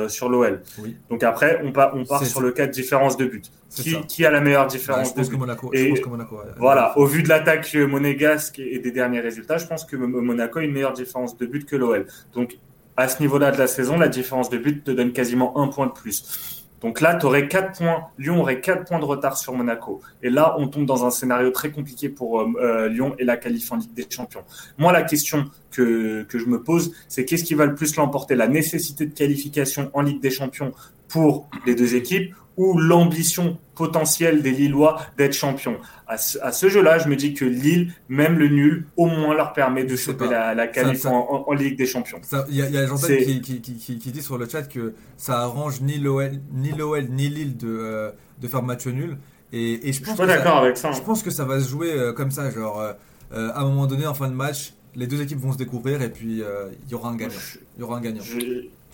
[0.10, 0.62] sur l'OL.
[0.80, 0.96] Oui.
[1.10, 3.52] Donc après, on part on part sur le cas de différence de but.
[3.76, 6.96] Qui, qui, a la meilleure différence je pense Que Monaco, je pense que Monaco voilà,
[6.96, 10.74] au vu de l'attaque monégasque et des derniers résultats, je pense que Monaco a une
[10.74, 12.06] meilleure différence de but que l'OL.
[12.36, 12.58] Donc
[12.98, 15.88] à ce niveau-là de la saison, la différence de but te donne quasiment un point
[15.88, 16.63] de plus.
[16.84, 18.08] Donc là, tu aurais 4 points.
[18.20, 20.02] Lyon aurait 4 points de retard sur Monaco.
[20.22, 23.38] Et là, on tombe dans un scénario très compliqué pour euh, euh, Lyon et la
[23.38, 24.44] qualif en Ligue des Champions.
[24.78, 28.36] Moi, la question que, que je me pose, c'est qu'est-ce qui va le plus l'emporter?
[28.36, 30.74] La nécessité de qualification en Ligue des Champions
[31.14, 35.78] pour les deux équipes ou l'ambition potentielle des Lillois d'être champions.
[36.08, 39.84] À ce, jeu-là, je me dis que Lille, même le nul, au moins leur permet
[39.84, 42.20] de choper la, la qualif en, Ligue des Champions.
[42.50, 45.40] Il y a, y a qui, qui, qui, qui, dit sur le chat que ça
[45.40, 49.18] arrange ni l'OL ni, l'OL, ni Lille de, euh, de faire match nul.
[49.52, 50.92] Et, et je, pense suis pas d'accord avec ça.
[50.92, 52.94] Je pense que ça va se jouer euh, comme ça, genre euh,
[53.32, 56.10] à un moment donné, en fin de match, les deux équipes vont se découvrir et
[56.10, 57.34] puis il y aura un gagnant.
[57.78, 58.24] Il y aura un gagnant.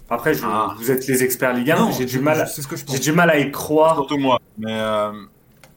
[0.09, 0.73] Après, ah.
[0.77, 2.47] vous êtes les experts Ligue 1, j'ai du mal,
[2.87, 3.95] j'ai du mal à y croire.
[3.95, 4.39] Surtout moi.
[4.57, 5.11] Mais, euh,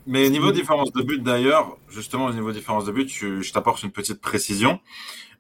[0.07, 3.93] mais niveau différence de but d'ailleurs, justement au niveau différence de but, je, t'apporte une
[3.93, 4.81] petite précision.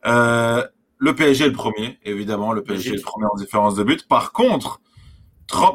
[0.04, 0.66] Euh,
[0.98, 4.06] le PSG est le premier, évidemment, le PSG est le premier en différence de but.
[4.06, 4.80] Par contre,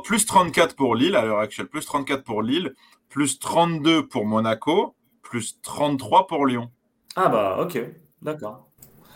[0.04, 2.76] plus 34 pour Lille à l'heure actuelle, plus 34 pour Lille,
[3.10, 6.70] plus 32 pour Monaco, plus 33 pour Lyon.
[7.16, 7.80] Ah bah ok,
[8.22, 8.68] d'accord.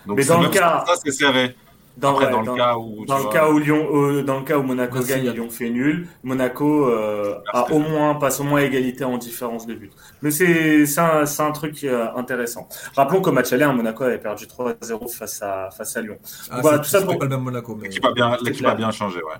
[0.08, 1.56] Mais dans le cas, ça c'est serré.
[1.98, 5.00] Dans, le cas où dans le cas où Lyon, euh, dans le cas où Monaco
[5.02, 6.08] gagne, Lyon fait nul.
[6.24, 9.92] Monaco euh, a au moins passe au moins égalité en différence de but.
[10.22, 12.70] Mais c'est c'est un, un, truc euh, intéressant.
[12.96, 16.18] Rappelons qu'au match aller, hein, Monaco avait perdu 3-0 face à face à Lyon.
[16.50, 17.78] Ah, voilà, tout ça pour pas le même Monaco.
[17.82, 19.36] L'équipe a bien l'équipe a bien changé, ouais.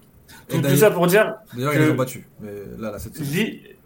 [0.50, 1.36] Tout, ça pour dire.
[1.54, 2.28] D'ailleurs, ils ont battu.
[2.42, 2.98] Mais là, là,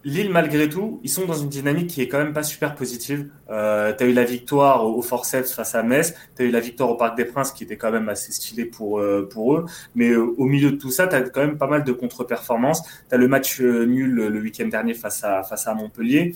[0.05, 3.27] Lille, malgré tout, ils sont dans une dynamique qui est quand même pas super positive.
[3.49, 6.59] Euh, tu as eu la victoire au, forceps face à Metz, tu as eu la
[6.59, 9.65] victoire au Parc des Princes qui était quand même assez stylé pour, euh, pour eux.
[9.95, 12.83] Mais euh, au milieu de tout ça, tu as quand même pas mal de contre-performances.
[13.09, 16.35] Tu as le match euh, nul le week-end dernier face à, face à Montpellier.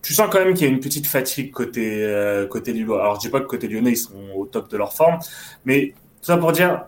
[0.00, 3.00] Tu sens quand même qu'il y a une petite fatigue côté, côté Lillois.
[3.00, 5.18] Alors je dis pas que côté lyonnais, ils sont au top de leur forme,
[5.64, 6.84] mais tout ça pour dire,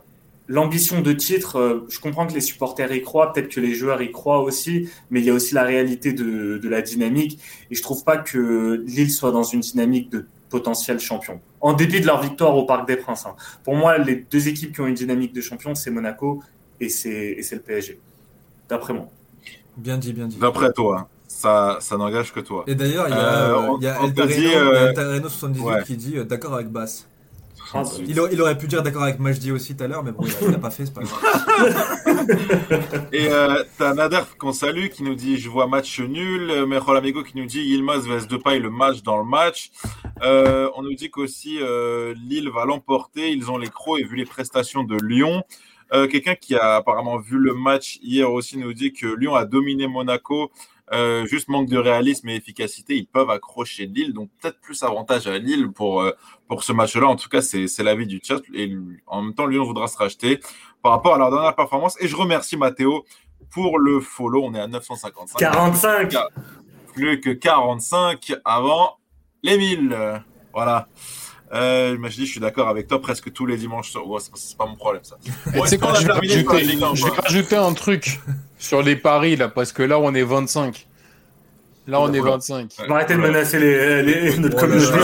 [0.48, 4.02] l'ambition de titre, euh, je comprends que les supporters y croient, peut-être que les joueurs
[4.02, 7.38] y croient aussi, mais il y a aussi la réalité de, de la dynamique.
[7.70, 11.40] Et je trouve pas que Lille soit dans une dynamique de potentiel champion.
[11.60, 13.26] En dépit de leur victoire au Parc des Princes.
[13.26, 13.34] Hein.
[13.64, 16.42] Pour moi, les deux équipes qui ont une dynamique de champion, c'est Monaco
[16.80, 17.98] et c'est le PSG.
[18.68, 19.08] D'après moi.
[19.76, 20.36] Bien dit, bien dit.
[20.38, 21.08] D'après toi.
[21.26, 22.64] Ça, ça n'engage que toi.
[22.66, 26.68] Et d'ailleurs, il y a, euh, y a El 78 euh, qui dit d'accord avec
[26.68, 27.06] Bass.
[28.06, 30.58] Il, aurait pu dire d'accord avec Majdi aussi tout à l'heure, mais bon, il n'a
[30.58, 31.18] pas fait, c'est pas grave.
[33.12, 36.66] Et euh, t'as Nader qu'on salue qui nous dit Je vois match nul.
[36.66, 39.70] Merol Amigo qui nous dit Yilmaz vs Depay, le match dans le match.
[40.22, 43.30] Euh, on nous dit qu'aussi euh, Lille va l'emporter.
[43.32, 45.42] Ils ont les crocs et vu les prestations de Lyon.
[45.92, 49.46] Euh, quelqu'un qui a apparemment vu le match hier aussi nous dit que Lyon a
[49.46, 50.50] dominé Monaco
[50.92, 54.12] euh, juste manque de réalisme et efficacité, ils peuvent accrocher Lille.
[54.12, 56.12] Donc peut-être plus avantage à Lille pour, euh,
[56.48, 57.06] pour ce match-là.
[57.06, 58.40] En tout cas, c'est l'avis du chat.
[58.54, 58.74] Et
[59.06, 60.40] en même temps, Lyon voudra se racheter
[60.82, 61.96] par rapport à leur dernière performance.
[62.00, 63.04] Et je remercie Mathéo
[63.50, 64.44] pour le follow.
[64.44, 65.38] On est à 955.
[65.38, 66.14] 45
[66.94, 68.98] Plus que 45 avant
[69.42, 70.22] les 1000.
[70.52, 70.88] Voilà.
[71.52, 73.94] Euh, je suis d'accord avec toi presque tous les dimanches.
[73.94, 75.16] Ouais, c'est pas mon problème ça.
[75.24, 78.20] je, vais rajouter, un truc
[78.58, 80.86] sur les paris là, parce que là on est 25.
[81.88, 82.70] Là, on est 25.
[82.80, 84.98] On va arrêter de menacer les, les, notre communauté.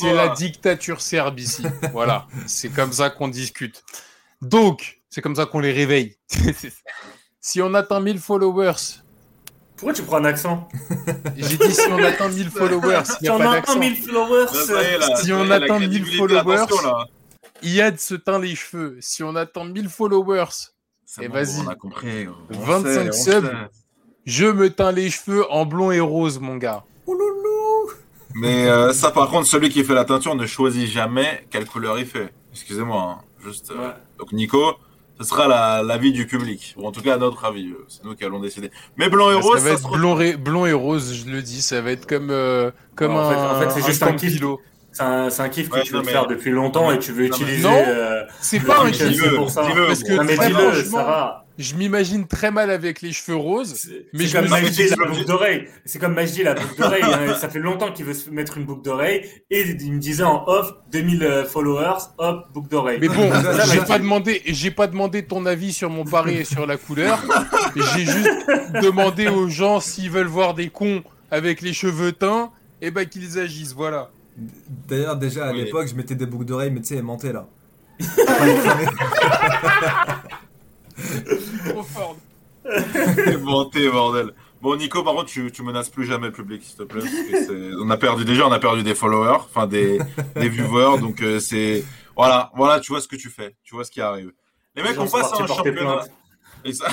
[0.00, 1.64] C'est la dictature serbe ici.
[1.92, 2.26] Voilà.
[2.46, 3.84] C'est comme ça qu'on discute.
[4.42, 6.16] Donc, c'est comme ça qu'on les réveille.
[7.40, 9.02] si on atteint 1000 followers,
[9.78, 10.68] pourquoi tu prends un accent
[11.36, 13.78] J'ai dit si on atteint 1000 followers, il n'y a pas d'accent.
[13.78, 14.46] 1000 followers,
[15.22, 16.66] si on atteint 1000 followers,
[17.62, 18.96] Yad se teint les cheveux.
[19.00, 20.44] Si on atteint 1000 followers,
[21.20, 21.60] et eh, vas-y.
[21.64, 22.26] On a compris.
[22.50, 23.50] 25 subs,
[24.26, 26.84] je me teins les cheveux en blond et rose, mon gars.
[28.34, 31.98] Mais euh, ça, par contre, celui qui fait la teinture ne choisit jamais quelle couleur
[31.98, 32.32] il fait.
[32.52, 33.18] Excusez-moi.
[33.20, 33.24] Hein.
[33.44, 33.70] Juste.
[33.70, 34.74] Euh, donc, Nico,
[35.18, 37.68] ce sera l'avis du public, ou en tout cas notre avis.
[37.68, 38.70] Euh, c'est nous qui allons décider.
[38.96, 41.80] Mais blanc et rose, ça va être blond, blond, et rose, je le dis, ça
[41.80, 43.54] va être comme euh, comme un.
[43.54, 44.40] En fait, c'est juste un, kiff.
[44.92, 47.62] C'est un, un, kiff que tu veux faire depuis longtemps et tu veux utiliser.
[47.62, 49.34] Non, euh, c'est pas un kiff.
[49.34, 49.62] pour ça.
[49.62, 53.90] Parce que non, mais dis-le, ça va je m'imagine très mal avec les cheveux roses.
[54.12, 55.68] Mais c'est comme Majdi la boucle d'oreille.
[55.84, 57.02] C'est comme Majdi la boucle d'oreille.
[57.02, 57.34] Hein.
[57.34, 60.44] Ça fait longtemps qu'il veut se mettre une boucle d'oreille et il me disait en
[60.46, 62.98] off 2000 euh, followers, hop boucle d'oreille.
[63.00, 63.30] Mais bon,
[63.72, 67.20] j'ai pas demandé, j'ai pas demandé ton avis sur mon pari et sur la couleur.
[67.74, 68.46] J'ai juste
[68.80, 73.04] demandé aux gens s'ils veulent voir des cons avec les cheveux teints, et eh ben
[73.04, 73.74] qu'ils agissent.
[73.74, 74.10] Voilà.
[74.88, 77.46] D'ailleurs, déjà à l'époque, je mettais des boucles d'oreilles, mais tu sais, aimantées là.
[81.68, 82.16] Trop fort.
[83.40, 84.32] Monté, bordel.
[84.60, 87.02] Bon, Nico, par contre, tu, tu menaces plus jamais le public, s'il te plaît.
[87.80, 90.00] on a perdu déjà, on a perdu des followers, enfin des,
[90.34, 91.84] des viewers, donc euh, c'est
[92.16, 94.32] voilà, voilà, tu vois ce que tu fais, tu vois ce qui arrive.
[94.74, 96.00] Les mecs, on passe à un championnat.
[96.64, 96.84] Ils sont,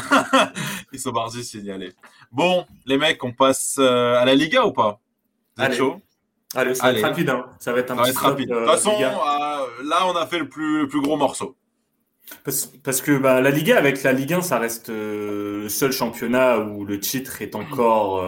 [0.93, 1.93] Ils sont signalés.
[2.31, 4.99] Bon, les mecs, on passe euh, à la Liga ou pas?
[5.57, 5.99] Vous êtes chaud?
[6.53, 7.29] Allez, ça va être rapide.
[7.29, 7.45] Hein.
[7.59, 8.49] Ça va être un petit rapide.
[8.49, 11.55] de toute façon, là, on a fait le plus, le plus gros morceau.
[12.43, 16.85] Parce, que bah, la Liga, avec la Ligue 1, ça reste le seul championnat où
[16.85, 18.23] le titre est encore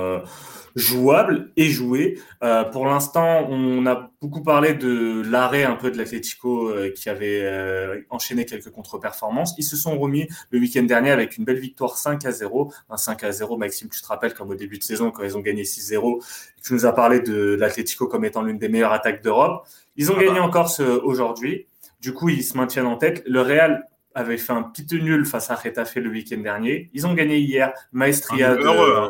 [0.78, 2.20] jouable et joué.
[2.44, 7.10] Euh, pour l'instant, on a beaucoup parlé de l'arrêt un peu de l'Atlético euh, qui
[7.10, 9.56] avait euh, enchaîné quelques contre-performances.
[9.58, 12.72] Ils se sont remis le week-end dernier avec une belle victoire 5 à 0.
[12.90, 15.36] Un 5 à 0, Maxime, tu te rappelles comme au début de saison, quand ils
[15.36, 16.24] ont gagné 6-0,
[16.64, 19.68] tu nous as parlé de l'Atlético comme étant l'une des meilleures attaques d'Europe.
[19.96, 20.46] Ils ont ah gagné bah.
[20.46, 21.66] encore ce, aujourd'hui.
[22.00, 23.24] Du coup, ils se maintiennent en tête.
[23.26, 23.84] Le Real
[24.14, 26.90] avait fait un petit nul face à Retafe le week-end dernier.
[26.94, 27.74] Ils ont gagné hier.
[27.92, 29.10] Maestria de, hein.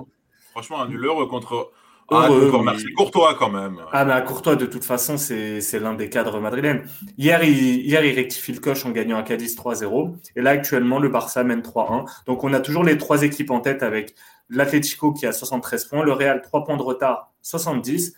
[0.52, 1.72] Franchement, un nul heureux contre.
[2.10, 2.50] Ah, heureux,
[2.96, 3.82] Courtois quand même.
[3.92, 6.88] Ah, mais à Courtois, de toute façon, c'est l'un des cadres madrilènes.
[7.18, 10.16] Hier il, hier, il rectifie le coche en gagnant à Cadiz 3-0.
[10.38, 12.06] Et là, actuellement, le Barça mène 3-1.
[12.26, 14.16] Donc, on a toujours les trois équipes en tête avec
[14.50, 18.14] l'Atlético qui a 73 points, le Real 3 points de retard, 70.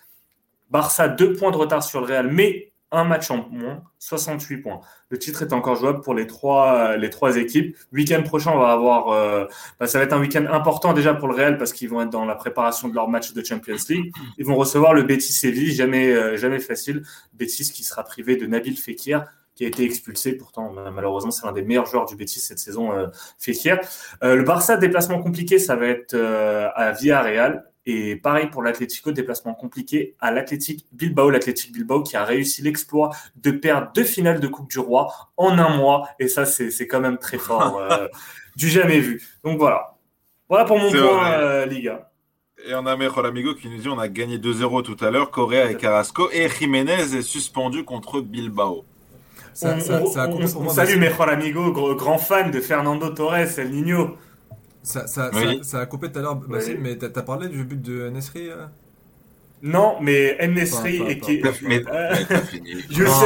[0.69, 4.79] Barça 2 points de retard sur le Real, mais un match en moins, 68 points.
[5.09, 7.77] Le titre est encore jouable pour les trois, les trois équipes.
[7.91, 9.45] Week-end prochain, on va avoir, euh,
[9.79, 12.09] bah, ça va être un week-end important déjà pour le Real parce qu'ils vont être
[12.09, 14.11] dans la préparation de leur match de Champions League.
[14.37, 17.03] Ils vont recevoir le Betis Séville, jamais, euh, jamais facile.
[17.33, 19.25] Betis qui sera privé de Nabil Fekir
[19.55, 20.37] qui a été expulsé.
[20.37, 23.77] Pourtant, malheureusement, c'est l'un des meilleurs joueurs du Betis cette saison, euh, Fekir.
[24.23, 26.15] Euh, le Barça, déplacement compliqué, ça va être
[26.75, 27.68] à Villarreal.
[27.91, 33.09] Et pareil pour l'Atlético, déplacement compliqué à l'Athletic Bilbao, l'Athletic Bilbao qui a réussi l'exploit
[33.35, 36.07] de perdre deux finales de Coupe du Roi en un mois.
[36.19, 38.07] Et ça, c'est quand même très fort, euh,
[38.55, 39.23] du jamais vu.
[39.43, 39.95] Donc voilà.
[40.47, 42.11] Voilà pour mon point, euh, Liga.
[42.67, 45.31] Et on a Mejor Amigo qui nous dit on a gagné 2-0 tout à l'heure,
[45.31, 46.29] Correa et Carrasco.
[46.31, 48.85] Et Jiménez est suspendu contre Bilbao.
[49.53, 54.17] Ça, on, salue Mejor Amigo, grand fan de Fernando Torres, El Niño.
[54.81, 55.29] Ça, ça,
[55.61, 56.39] ça, a coupé tout à l'heure,
[56.79, 58.65] mais t'as as parlé du but de Nesri euh?
[59.61, 61.41] Non, mais Nesri et qui.
[61.63, 61.83] Mais
[62.89, 63.25] Je sais.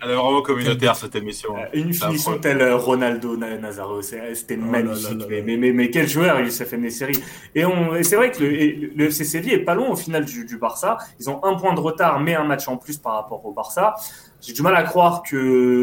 [0.00, 1.56] Elle est vraiment communautaire cette émission.
[1.56, 5.24] Euh, une finition telle euh, Ronaldo Nazaro, c'était oh magnifique.
[5.28, 7.18] Mais, mais, mais, quel joueur Youssef Nesri
[7.54, 10.44] Et, et c'est vrai que le, le FC Séville est pas loin au final du,
[10.44, 10.98] du Barça.
[11.18, 13.94] Ils ont un point de retard, mais un match en plus par rapport au Barça.
[14.42, 15.36] J'ai du mal à croire que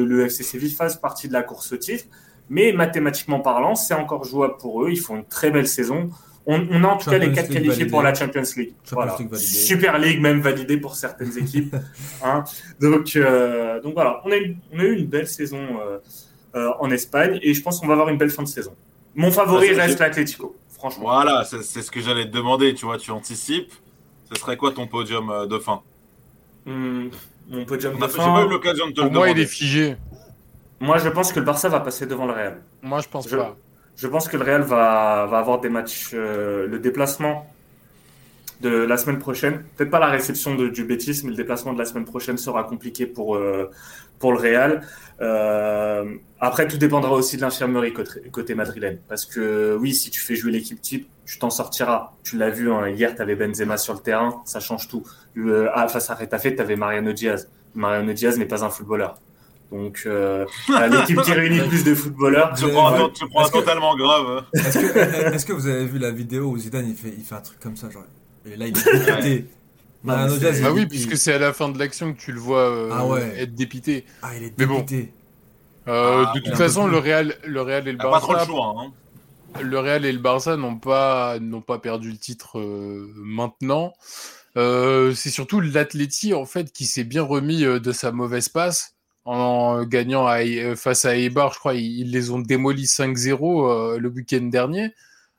[0.07, 2.05] le FC Séville fasse partie de la course au titre.
[2.49, 4.91] Mais mathématiquement parlant, c'est encore jouable pour eux.
[4.91, 6.09] Ils font une très belle saison.
[6.47, 8.73] On, a en tout cas les quatre qualifiés pour la Champions League.
[9.33, 11.75] Super League même validé pour certaines équipes.
[12.23, 12.43] Hein.
[12.79, 15.99] Donc, euh, donc voilà, on a, eu, on a eu une belle saison euh,
[16.55, 18.73] euh, en Espagne et je pense qu'on va avoir une belle fin de saison.
[19.15, 21.03] Mon favori reste l'Atlético, franchement.
[21.03, 22.73] Voilà, c'est ce que j'allais te demander.
[22.73, 23.73] Tu vois, tu anticipes.
[24.31, 25.81] Ce serait quoi ton podium de fin?
[26.65, 27.09] Hmm,
[27.49, 28.23] Mon podium de fin.
[28.23, 29.97] J'ai pas eu l'occasion de te Pour moi, il est figé.
[30.79, 32.61] Moi, je pense que le Barça va passer devant le Real.
[32.81, 33.55] Moi, je pense pas.
[33.95, 36.11] Je pense que le Real va, va avoir des matchs.
[36.13, 37.49] Euh, le déplacement
[38.61, 41.79] de la semaine prochaine, peut-être pas la réception de, du Betis, mais le déplacement de
[41.79, 43.69] la semaine prochaine sera compliqué pour, euh,
[44.19, 44.81] pour le Real.
[45.21, 48.99] Euh, après, tout dépendra aussi de l'infirmerie côté, côté, madrilène.
[49.07, 52.11] Parce que oui, si tu fais jouer l'équipe type, tu t'en sortiras.
[52.23, 55.03] Tu l'as vu, hein, hier, tu avais Benzema sur le terrain, ça change tout.
[55.73, 57.49] Ah, face à Retafe, tu avais Mariano Diaz.
[57.75, 59.17] Mariano Diaz n'est pas un footballeur.
[59.75, 60.45] Donc, euh,
[60.89, 62.53] l'équipe qui réunit plus de footballeurs.
[62.57, 64.45] Tu prends, tu prends totalement grave.
[64.53, 67.59] Est-ce que, vous avez vu la vidéo où Zidane il fait, il fait un truc
[67.59, 68.05] comme ça genre,
[68.45, 69.45] Et là, il est dépité.
[70.03, 70.27] bah
[70.73, 73.53] oui, puisque c'est à la fin de l'action que tu le vois euh, ah être
[73.53, 74.05] dépité.
[74.21, 75.11] Ah, il est dépité.
[75.89, 78.11] Euh, ah, de toute façon, le Real, le Real et le Barça.
[78.11, 78.75] Pas trop le choix.
[78.77, 79.61] Hein.
[79.61, 82.61] Le Real et le Barça n'ont pas, n'ont pas perdu le titre
[83.17, 83.93] maintenant.
[84.55, 88.94] c'est surtout l'Atleti en fait qui s'est bien remis de sa mauvaise passe
[89.25, 94.09] en gagnant euh, face à Eibar, je crois, ils, les ont démolis 5-0 euh, le
[94.09, 94.93] week-end dernier,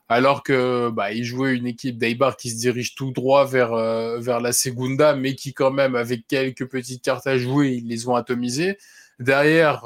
[0.08, 4.18] alors que bah, ils jouaient une équipe d'Eibar qui se dirige tout droit vers, euh,
[4.18, 8.08] vers la Segunda, mais qui quand même, avec quelques petites cartes à jouer, ils les
[8.08, 8.76] ont atomisés.
[9.18, 9.84] Derrière,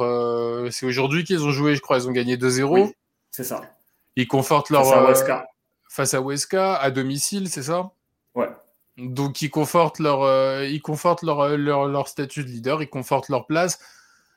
[0.73, 2.93] c'est aujourd'hui qu'ils ont joué, je crois, ils ont gagné 2-0.
[3.31, 3.61] c'est ça.
[4.17, 4.85] Ils confortent leur...
[4.85, 5.47] Face à
[5.89, 7.93] Face à Huesca, à domicile, c'est ça?
[9.01, 13.29] Donc ils confortent leur, euh, ils confortent leur, leur, leur, statut de leader, ils confortent
[13.29, 13.79] leur place.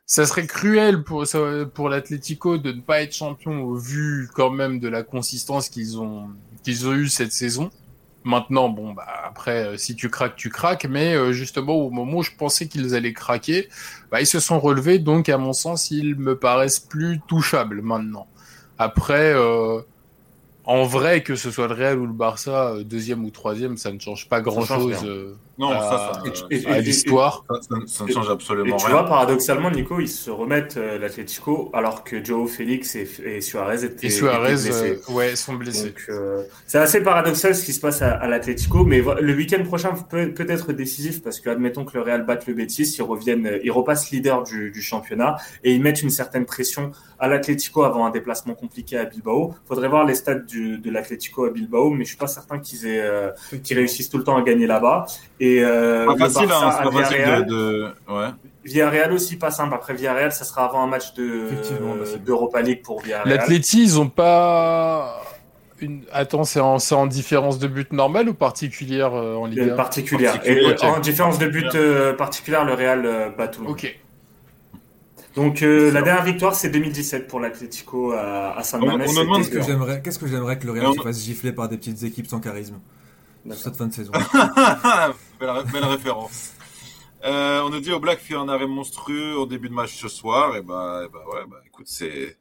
[0.05, 1.25] Ça serait cruel pour,
[1.73, 5.99] pour l'Atlético de ne pas être champion au vu quand même de la consistance qu'ils
[5.99, 6.29] ont,
[6.63, 7.71] qu'ils ont eu cette saison.
[8.25, 12.19] Maintenant, bon, bah, après, euh, si tu craques, tu craques, mais euh, justement, au moment
[12.19, 13.67] où je pensais qu'ils allaient craquer,
[14.11, 18.27] bah, ils se sont relevés, donc à mon sens, ils me paraissent plus touchables maintenant.
[18.77, 19.81] Après, euh,
[20.65, 23.91] en vrai, que ce soit le Real ou le Barça, euh, deuxième ou troisième, ça
[23.91, 25.05] ne change pas grand-chose.
[25.59, 27.43] Euh, non, ça, ça, à l'histoire.
[27.87, 28.85] Ça, ne change absolument rien.
[28.85, 33.85] Tu vois, paradoxalement, Nico, ils se remettent euh, l'Atlético alors que Joe Félix et, Suarez
[33.85, 34.99] étaient, et Suarez, blessés.
[35.07, 35.93] Euh, ouais, sont blessés.
[36.09, 39.93] Euh, c'est assez paradoxal ce qui se passe à, à l'Atlético, mais le week-end prochain
[39.93, 43.59] peut, peut être décisif parce que, admettons que le Real batte le Betis, ils reviennent,
[43.63, 48.05] ils repassent leader du, du championnat et ils mettent une certaine pression à l'Atlético avant
[48.05, 49.55] un déplacement compliqué à Bilbao.
[49.65, 52.85] Faudrait voir les stats du, de l'Atlético à Bilbao, mais je suis pas certain qu'ils
[52.85, 53.31] aient, euh,
[53.63, 55.05] qu'ils réussissent tout le temps à gagner là-bas.
[55.43, 57.93] Et euh, pas facile, hein, c'est pas facile de, de...
[58.07, 58.29] Ouais.
[58.63, 59.73] Villarreal aussi pas simple.
[59.73, 61.49] Après Villarreal, ça sera avant un match de
[62.25, 63.27] d'Europa League pour Villarreal.
[63.27, 65.21] L'Atleti, ils ont pas
[65.81, 66.03] une...
[66.13, 70.39] Attends, c'est en, en, différence de but normale ou particulière euh, en Ligue 1 Particulière.
[70.45, 73.65] Et, En différence de but euh, particulière, le Real euh, bat tout.
[73.65, 73.93] Ok.
[75.35, 79.03] Donc euh, la dernière victoire, c'est 2017 pour l'Atlético à, à Saint-Mamés.
[79.09, 81.51] On, on demande ce que j'aimerais, qu'est-ce que j'aimerais que le Real se fasse gifler
[81.51, 82.75] par des petites équipes sans charisme?
[83.51, 84.11] Cette fin de saison.
[85.39, 86.53] belle, référence.
[87.25, 90.07] Euh, on nous dit au Black fait un arrêt monstrueux au début de match ce
[90.07, 90.55] soir.
[90.55, 92.37] Et bah, et bah ouais, bah écoute, c'est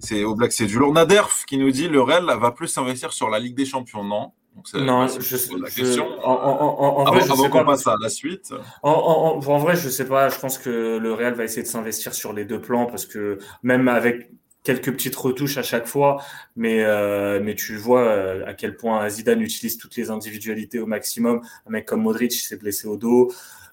[0.00, 0.92] c'est au Black, c'est du lourd.
[0.92, 4.32] Naderf qui nous dit le Real va plus s'investir sur la Ligue des Champions, non?
[4.74, 6.06] Non, je sais la question.
[6.24, 7.64] En, en, en, vrai, je sais pas.
[7.64, 8.54] passe à la suite?
[8.82, 10.28] En, vrai, je sais pas.
[10.28, 13.38] Je pense que le Real va essayer de s'investir sur les deux plans parce que
[13.62, 14.30] même avec
[14.64, 16.22] quelques petites retouches à chaque fois,
[16.56, 20.86] mais euh, mais tu vois euh, à quel point Zidane utilise toutes les individualités au
[20.86, 21.42] maximum.
[21.66, 23.30] Un mec comme Modric s'est blessé au dos.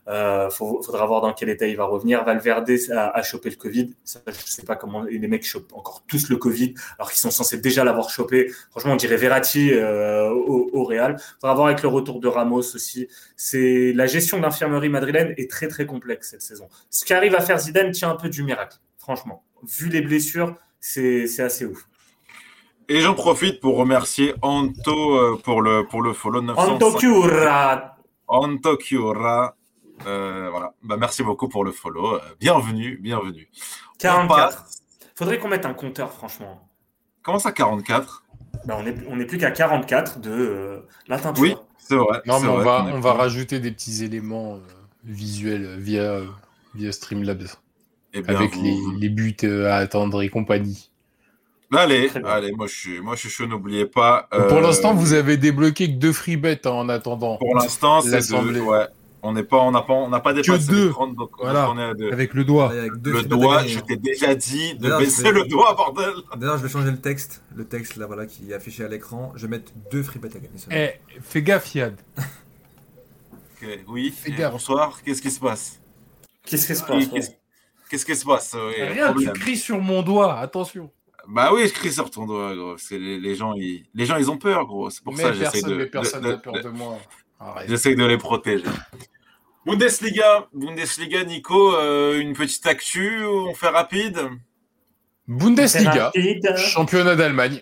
[0.07, 2.23] Euh, faudra voir dans quel état il va revenir.
[2.23, 3.93] Valverde a, chopé le Covid.
[4.03, 7.59] Je sais pas comment les mecs chopent encore tous le Covid, alors qu'ils sont censés
[7.59, 8.51] déjà l'avoir chopé.
[8.71, 11.17] Franchement, on dirait Verratti euh, au, au, Real.
[11.39, 13.07] Faudra voir avec le retour de Ramos aussi.
[13.35, 16.67] C'est la gestion de l'infirmerie madrilène est très très complexe cette saison.
[16.89, 19.43] Ce qu'arrive à faire Zidane tient un peu du miracle, franchement.
[19.63, 21.87] Vu les blessures, c'est assez ouf.
[22.89, 26.73] Et j'en profite pour remercier Anto euh, pour le, pour le follow 900.
[26.73, 27.95] Anto Cura.
[28.27, 29.55] Anto Cura.
[30.05, 30.73] Euh, voilà.
[30.83, 32.15] Bah, merci beaucoup pour le follow.
[32.15, 33.47] Euh, bienvenue, bienvenue.
[33.99, 34.65] 44.
[35.15, 36.67] Faudrait qu'on mette un compteur, franchement.
[37.21, 38.23] Comment ça, 44
[38.65, 41.43] bah, On n'est on est plus qu'à 44 de euh, la teinture.
[41.43, 42.21] Oui, c'est vrai.
[42.25, 44.59] Non, mais on, va, on va rajouter des petits éléments
[45.03, 46.21] visuels via,
[46.73, 47.60] via Streamlabs.
[48.13, 50.89] Eh avec les, les, buts à attendre et compagnie.
[51.73, 54.27] Allez, allez, moi je suis, moi je suis chaud, n'oubliez pas.
[54.49, 57.37] Pour l'instant, vous avez débloqué que deux free bets hein, en attendant.
[57.37, 58.87] Pour l'instant, c'est deux, ouais.
[59.23, 60.89] On n'est pas, on n'a pas, on n'a pas dépassé que deux.
[60.89, 61.69] 30, donc voilà.
[61.69, 62.11] on est à deux.
[62.11, 62.71] Avec le doigt.
[62.71, 66.13] Avec le doigt, je t'ai déjà dit de baisser le doigt, bordel.
[66.35, 67.41] D'ailleurs, je vais changer le texte.
[67.55, 69.31] Le texte, là, voilà, qui est affiché à l'écran.
[69.35, 70.49] Je vais mettre deux free bets à gagner.
[70.71, 71.95] Eh, fais gaffe, Yad.
[73.87, 74.53] Oui, fais gaffe.
[74.53, 74.99] bonsoir.
[75.05, 75.79] Qu'est-ce qui se passe?
[76.43, 77.31] Qu'est-ce qui se passe
[77.91, 80.89] Qu'est-ce qui se passe Rien, tu cries sur mon doigt, attention.
[81.27, 82.77] Bah oui, je crie sur ton doigt, gros.
[82.77, 84.89] C'est les, les, gens, ils, les gens, ils ont peur, gros.
[84.89, 85.75] C'est pour mais ça que j'essaie de.
[85.75, 86.99] Mais personne n'a peur de moi.
[87.67, 88.63] J'essaie de les protéger.
[89.65, 94.21] Bundesliga, Bundesliga, Nico, euh, une petite actu, on fait rapide.
[95.27, 96.13] Bundesliga,
[96.55, 97.61] championnat d'Allemagne.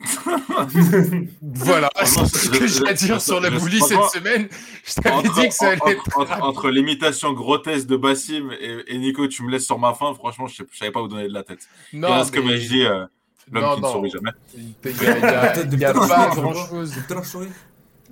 [1.42, 4.48] voilà, c'est ce que j'ai à dire sur la boulie cette semaine.
[4.84, 6.40] Je t'avais dit que ça allait être.
[6.40, 10.62] Entre, l'imitation grotesque de Bassim et, Nico, tu me laisses sur ma faim, franchement, je
[10.62, 11.66] ne savais pas où donner de la tête.
[11.92, 13.06] Non, ce que je dis, euh,
[13.50, 14.30] l'homme qui ne sourit jamais.
[14.54, 16.94] Il n'y a, pas grand chose.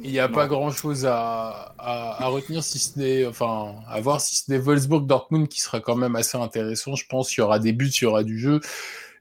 [0.03, 4.21] Il n'y a pas grand chose à, à, retenir si ce n'est, enfin, à voir
[4.21, 6.97] si ce n'est Wolfsburg-Dortmund qui sera quand même assez intéressant.
[6.97, 8.61] Je pense qu'il y aura des buts, il y aura du jeu.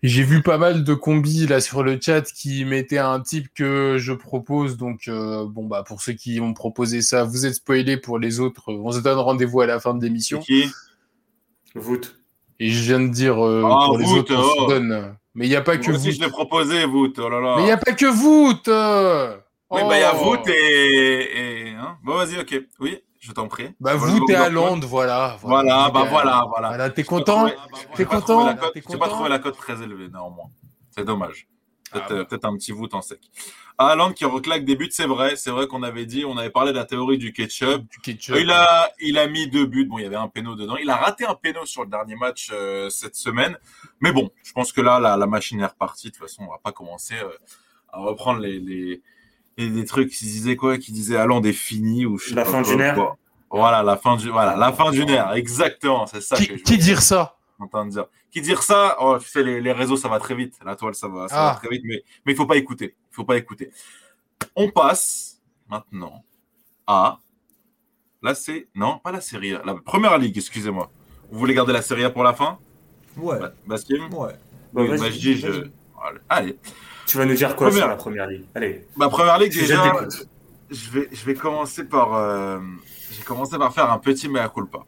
[0.07, 3.97] J'ai vu pas mal de combis là sur le chat qui mettaient un type que
[3.97, 4.77] je propose.
[4.77, 7.97] Donc, euh, bon, bah, pour ceux qui ont proposé ça, vous êtes spoilés.
[7.97, 10.41] Pour les autres, on se donne rendez-vous à la fin de l'émission.
[10.41, 10.67] Qui?
[11.73, 12.19] Voûte.
[12.59, 14.67] Et je viens de dire euh, ah, pour les autres, on se oh.
[14.67, 15.15] donne.
[15.33, 16.11] Mais il n'y a pas que vous.
[16.11, 17.17] je l'ai proposé, Voûte.
[17.17, 17.55] Oh là là.
[17.55, 18.67] Mais il n'y a pas que Voûte.
[18.67, 20.35] Oui, bah, il y a oh.
[20.47, 21.73] et.
[21.79, 22.61] Hein bon, vas-y, ok.
[22.79, 23.69] Oui, je t'en prie.
[23.79, 25.37] Bah, vous, t'es à Londres, voilà.
[25.41, 26.67] Voilà, bah, voilà, voilà.
[26.69, 27.49] Voilà, t'es content
[27.95, 30.49] T'es content J'ai pas trouvé la cote très élevée, néanmoins.
[30.91, 31.47] C'est dommage.
[31.91, 33.19] Ah peut-être un petit voûte en sec.
[33.77, 35.35] Haaland qui reclaque des buts, c'est vrai.
[35.37, 37.87] C'est vrai qu'on avait dit, on avait parlé de la théorie du ketchup.
[37.89, 39.85] Du ketchup il, a, il a mis deux buts.
[39.85, 40.75] Bon, il y avait un péno dedans.
[40.77, 43.57] Il a raté un péno sur le dernier match euh, cette semaine.
[44.01, 46.07] Mais bon, je pense que là, la, la machine est repartie.
[46.07, 47.29] De toute façon, on va pas commencer euh,
[47.89, 49.01] à reprendre les, les,
[49.57, 50.77] et des trucs qui disaient quoi?
[50.77, 53.15] Qui disaient Allons est fini ou La fin du nerf.
[53.51, 56.35] Voilà, la fin du voilà, la fin du nerf, exactement, c'est ça.
[56.35, 57.37] Qui, que je qui dire ça?
[57.87, 58.05] dire.
[58.31, 58.97] Qui dire ça?
[58.99, 60.59] Oh, tu sais, les, les, réseaux, ça va très vite.
[60.65, 61.55] La toile, ça va, ça va ah.
[61.55, 62.95] très vite, mais mais il faut pas écouter.
[63.11, 63.71] Il faut pas écouter.
[64.55, 66.23] On passe maintenant
[66.85, 67.19] à
[68.21, 70.37] là c'est non pas la série A, la première ligue.
[70.37, 70.91] Excusez-moi.
[71.31, 72.57] Vous voulez garder la série A pour la fin?
[73.17, 73.37] Ouais.
[73.65, 74.13] Baskim?
[74.13, 74.33] Ouais.
[74.73, 75.67] Oui, bah, je je...
[76.27, 76.57] Allez.
[77.05, 78.45] Tu vas nous dire quoi sur la première ligue?
[78.55, 78.85] Allez.
[78.95, 79.93] Ma première ligue, déjà.
[80.71, 82.59] je vais, je vais commencer par, euh,
[83.11, 84.79] j'ai commencé par faire un petit mea culpa.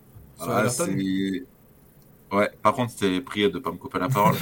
[2.29, 4.35] Ouais, par contre, c'était prié de pas me couper la parole.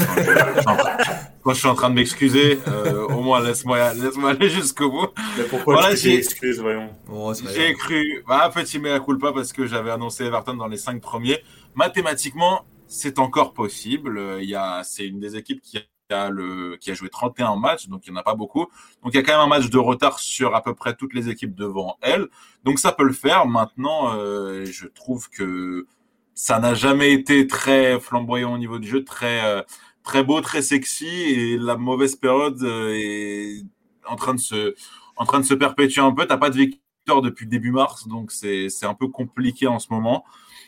[1.43, 5.07] Quand je suis en train de m'excuser, euh, au moins laisse-moi laisse aller jusqu'au bout.
[5.37, 6.89] Mais pourquoi voilà, tu t'excuses, voyons?
[7.11, 10.99] Oh, J'ai cru, bah, petit mea culpa parce que j'avais annoncé Everton dans les cinq
[10.99, 11.37] premiers.
[11.75, 14.19] Mathématiquement, c'est encore possible.
[14.39, 15.77] Il y a, c'est une des équipes qui
[16.07, 18.67] qui a joué 31 matchs, donc il n'y en a pas beaucoup.
[19.03, 21.13] Donc il y a quand même un match de retard sur à peu près toutes
[21.13, 22.27] les équipes devant elle.
[22.63, 23.47] Donc ça peut le faire.
[23.47, 25.87] Maintenant, euh, je trouve que
[26.35, 29.63] ça n'a jamais été très flamboyant au niveau du jeu, très euh,
[30.03, 33.63] très beau, très sexy, et la mauvaise période euh, est
[34.07, 34.75] en train de se
[35.17, 36.27] en train de se perpétuer un peu.
[36.27, 40.23] T'as pas de victoire depuis début mars, donc c'est un peu compliqué en ce moment.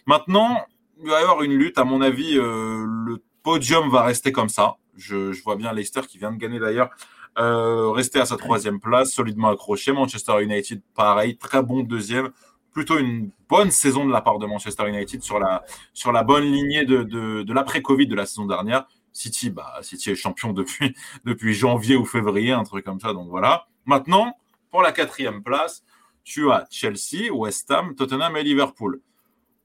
[0.08, 0.66] Maintenant,
[1.00, 1.78] il va y avoir une lutte.
[1.78, 4.78] À mon avis, le podium va rester comme ça.
[4.98, 6.90] Je, vois bien Leicester qui vient de gagner d'ailleurs.
[7.38, 9.92] Euh, rester à sa troisième place, solidement accroché.
[9.94, 12.32] Manchester United, pareil, très bon deuxième
[12.78, 15.64] plutôt une bonne saison de la part de Manchester United sur la,
[15.96, 18.86] sur la bonne lignée de, de, de l'après-Covid de la saison dernière.
[19.14, 20.96] City, bah, City est champion depuis,
[21.26, 23.14] depuis janvier ou février, un truc comme ça.
[23.14, 23.66] Donc voilà.
[23.86, 24.38] Maintenant,
[24.70, 25.84] pour la quatrième place,
[26.24, 29.02] tu as Chelsea, West Ham, Tottenham et Liverpool.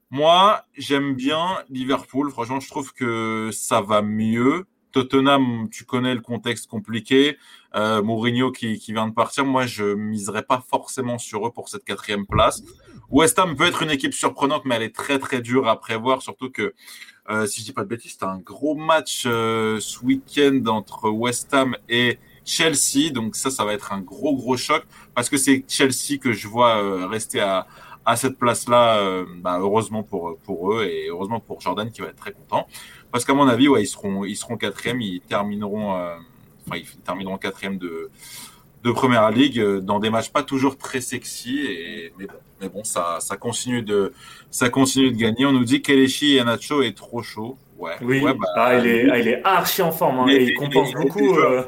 [0.09, 2.31] Moi, j'aime bien Liverpool.
[2.31, 4.65] Franchement, je trouve que ça va mieux.
[4.93, 7.37] Tottenham, tu connais le contexte compliqué.
[7.75, 9.43] Euh, Mourinho qui, qui, vient de partir.
[9.43, 12.63] Moi, je miserais pas forcément sur eux pour cette quatrième place.
[13.09, 16.21] West Ham peut être une équipe surprenante, mais elle est très très dure à prévoir,
[16.21, 16.73] surtout que
[17.29, 21.09] euh, si je dis pas de bêtises, c'est un gros match euh, ce week-end entre
[21.09, 24.83] West Ham et Chelsea, donc ça, ça va être un gros gros choc
[25.15, 27.65] parce que c'est Chelsea que je vois euh, rester à,
[28.05, 29.23] à cette place-là.
[29.37, 32.67] Bah, heureusement pour pour eux et heureusement pour Jordan qui va être très content
[33.13, 37.37] parce qu'à mon avis, ouais, ils seront ils seront quatrième, ils termineront, enfin ils termineront
[37.37, 38.09] quatrième de
[38.83, 42.33] de première ligue dans des matchs pas toujours très sexy et mais bon
[42.63, 44.13] mais bon, ça, ça continue de,
[44.49, 45.45] ça continue de gagner.
[45.45, 47.57] On nous dit qu'Elechi Nacho est trop chaud.
[47.77, 47.91] Ouais.
[48.01, 50.19] Oui, bah, ah, il, est, il est archi en forme.
[50.19, 51.35] Hein, et il compense beaucoup.
[51.35, 51.63] Euh...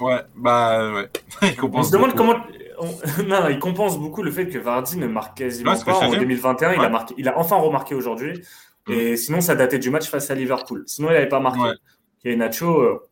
[0.00, 1.08] Ouais, bah ouais.
[1.42, 2.36] il compense on se demande comment.
[3.26, 6.74] non, il compense beaucoup le fait que Vardy ne marque quasiment pas en 2021.
[6.74, 8.42] Il a marqué, il a enfin remarqué aujourd'hui.
[8.86, 8.92] Mm.
[8.92, 10.84] Et sinon, ça datait du match face à Liverpool.
[10.86, 11.76] Sinon, il n'avait pas marqué.
[12.24, 12.80] Et Nacho.
[12.80, 13.08] Euh...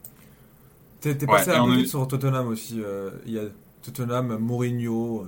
[1.00, 2.80] T'es passé un peu vite sur Tottenham aussi.
[2.82, 3.44] Euh, il y a
[3.82, 5.22] Tottenham, Mourinho.
[5.22, 5.26] Euh,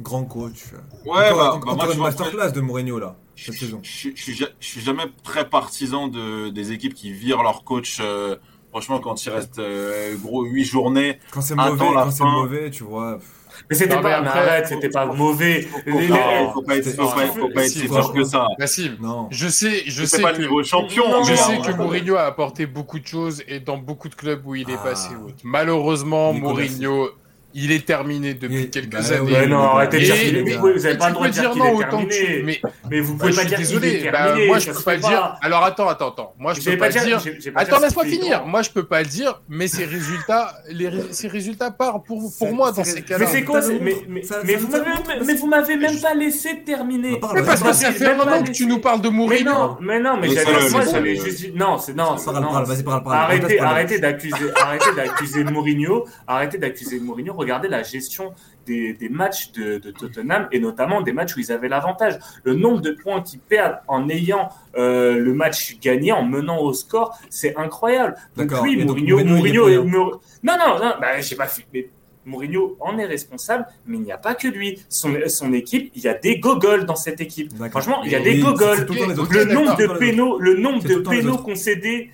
[0.00, 0.64] grand coach.
[1.04, 3.80] Ouais, encore, bah, bah, une masterclass de Mourinho là cette saison.
[3.82, 7.98] Je, je, suis jamais très partisan de des équipes qui virent leur coach.
[8.00, 8.36] Euh,
[8.70, 12.84] franchement, quand il reste euh, gros 8 journées, quand c'est mauvais, quand c'est mauvais, tu
[12.84, 13.18] vois.
[13.70, 15.62] Mais c'était pas, arrête, c'était pas mauvais.
[16.52, 18.48] Faut, pas être, faut pas, si fort que ça.
[19.00, 19.28] Non.
[19.30, 21.22] Je sais, je sais pas que, le niveau champion.
[21.24, 24.54] je sais que Mourinho a apporté beaucoup de choses et dans beaucoup de clubs où
[24.54, 24.88] il est ah.
[24.88, 25.10] passé.
[25.44, 27.08] Malheureusement, Mourinho
[27.54, 29.32] il est terminé depuis quelques bah années.
[29.32, 32.42] Ouais, non, arrêtez de dire Vous n'avez pas le droit de dire, qu'il est terminé.
[32.44, 34.10] Mais, mais vous pouvez pas dire désolé.
[34.10, 35.38] Bah, moi, je peux pas le dire.
[35.42, 36.34] Alors, attends, attends, attends.
[36.38, 37.20] Moi, je peux pas, dire.
[37.54, 38.46] Attends, laisse-moi finir.
[38.46, 42.52] Moi, je peux pas le dire, mais ces résultats, les, ces résultats partent pour, pour
[42.54, 43.24] moi dans ces cas-là.
[43.24, 43.96] Mais c'est quoi Mais,
[44.44, 44.56] mais,
[45.34, 47.20] vous m'avez même pas laissé terminer.
[47.34, 49.76] Mais parce que ça fait un moment que tu nous parles de Mourinho.
[49.80, 51.52] Mais non, mais j'avais juste dit.
[51.54, 52.16] Non, c'est non.
[53.06, 56.04] Arrêtez, arrêtez d'accuser, arrêtez d'accuser Mourinho.
[56.26, 58.34] Arrêtez d'accuser Mourinho regardez la gestion
[58.66, 62.18] des, matchs de, Tottenham et notamment des matchs où ils avaient l'avantage.
[62.44, 66.72] Le nombre de points qu'ils perdent en ayant euh, le match gagné, en menant au
[66.72, 68.16] score, c'est incroyable.
[68.36, 69.68] Donc oui, Mourinho, Mourinho,
[70.42, 71.64] non, non, non, bah, j'ai pas fait.
[71.72, 71.88] Mais
[72.24, 74.80] Mourinho en est responsable, mais il n'y a pas que lui.
[74.88, 77.52] Son, son équipe, il y a des gogoles dans cette équipe.
[77.70, 78.86] Franchement, il y a des gogoles.
[79.30, 82.10] Le nombre de pénaux, le nombre de pénaux concédés.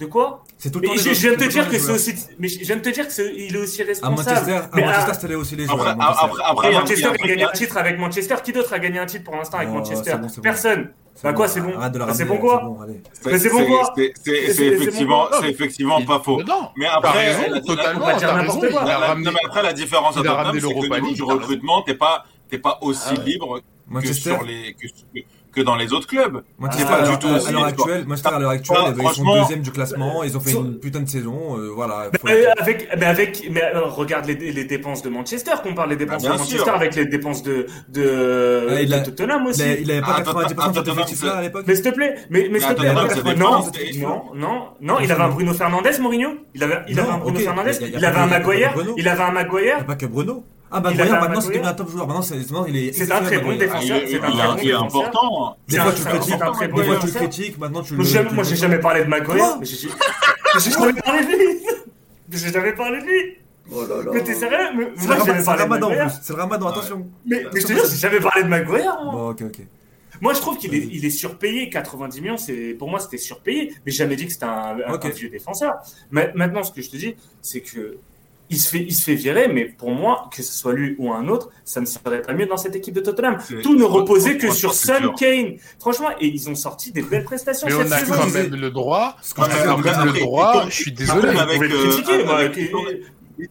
[0.00, 0.42] De quoi?
[0.62, 0.94] C'est tout le temps.
[0.94, 3.36] je, viens de te dire que c'est aussi, mais je viens de te dire que
[3.36, 4.20] il est aussi responsable.
[4.20, 5.96] À Manchester, mais à Manchester, c'était aussi les joueurs.
[5.98, 8.36] Après, après, Manchester a gagné un titre avec Manchester.
[8.44, 10.90] Qui d'autre a gagné un titre pour l'instant avec Manchester Personne.
[11.24, 11.72] Bah quoi, c'est bon.
[12.14, 12.76] C'est bon quoi
[13.26, 16.40] Mais c'est bon quoi C'est effectivement, c'est effectivement pas faux.
[16.76, 18.06] Mais après, totalement.
[18.06, 23.60] Après, la différence entre c'est que du recrutement, t'es pas, t'es pas aussi ah libre
[24.00, 24.76] que sur les
[25.52, 26.42] que dans les autres clubs.
[26.58, 29.70] Manchester, pas du tout à, l'heure actuelle, Manchester à l'heure actuelle, ils sont deuxième du
[29.70, 32.10] classement, ils ont fait une putain de saison, euh, voilà.
[32.24, 36.22] Mais avec, mais avec, mais euh, regarde les, les dépenses de Manchester, compare les dépenses
[36.22, 39.62] bah, de Manchester avec les dépenses de de, ah, de Tottenham aussi.
[39.80, 41.64] Il avait pas 90% de effectifs là à l'époque.
[41.66, 43.64] Mais s'il te plaît, mais mais s'il te plaît, non,
[43.96, 46.30] non, non, non, il avait un Bruno Fernandes, Mourinho.
[46.54, 47.78] Il avait, il avait un Bruno Fernandes.
[47.80, 48.74] Il avait un Maguire.
[48.96, 49.84] Il avait un Maguire.
[49.86, 50.44] Pas que Bruno.
[50.74, 52.06] Ah bah Maguire maintenant c'est devenu un top joueur.
[52.06, 52.36] Maintenant c'est
[52.68, 55.56] il est C'est un très bon défenseur, c'est un très bon important.
[55.68, 58.56] Des fois tu le critiques, des fois tu le critiques, maintenant tu le Moi j'ai
[58.56, 61.66] jamais parlé de Maguire, j'ai jamais parlé de lui.
[62.30, 63.36] J'ai jamais parlé de lui.
[63.70, 64.10] Oh là là.
[64.12, 64.92] Mais t'es sérieux?
[64.96, 65.14] C'est le,
[65.44, 66.12] ramadan en plus.
[66.22, 67.06] C'est le ramadan, attention.
[67.24, 68.96] Mais, mais je te jure, j'ai jamais parlé de Maguire.
[69.04, 69.60] Bon, ok, ok.
[70.20, 71.68] Moi, je trouve qu'il est, il est surpayé.
[71.68, 73.72] 90 millions, c'est pour moi, c'était surpayé.
[73.84, 75.74] Mais j'ai jamais dit que c'était un, un, vieux défenseur.
[76.10, 77.98] Mais, maintenant, ce que je te dis, c'est que
[78.52, 81.12] il se, fait, il se fait virer, mais pour moi, que ce soit lui ou
[81.12, 83.38] un autre, ça ne serait pas mieux dans cette équipe de Tottenham.
[83.62, 85.56] Tout ne reposait que sur Son Kane.
[85.80, 87.66] Franchement, et ils ont sorti des belles prestations.
[87.66, 89.16] Mais on a quand même le droit.
[89.38, 90.66] On a quand même le droit.
[90.68, 91.30] Je suis désolé.
[91.30, 92.24] Avec, critiquer,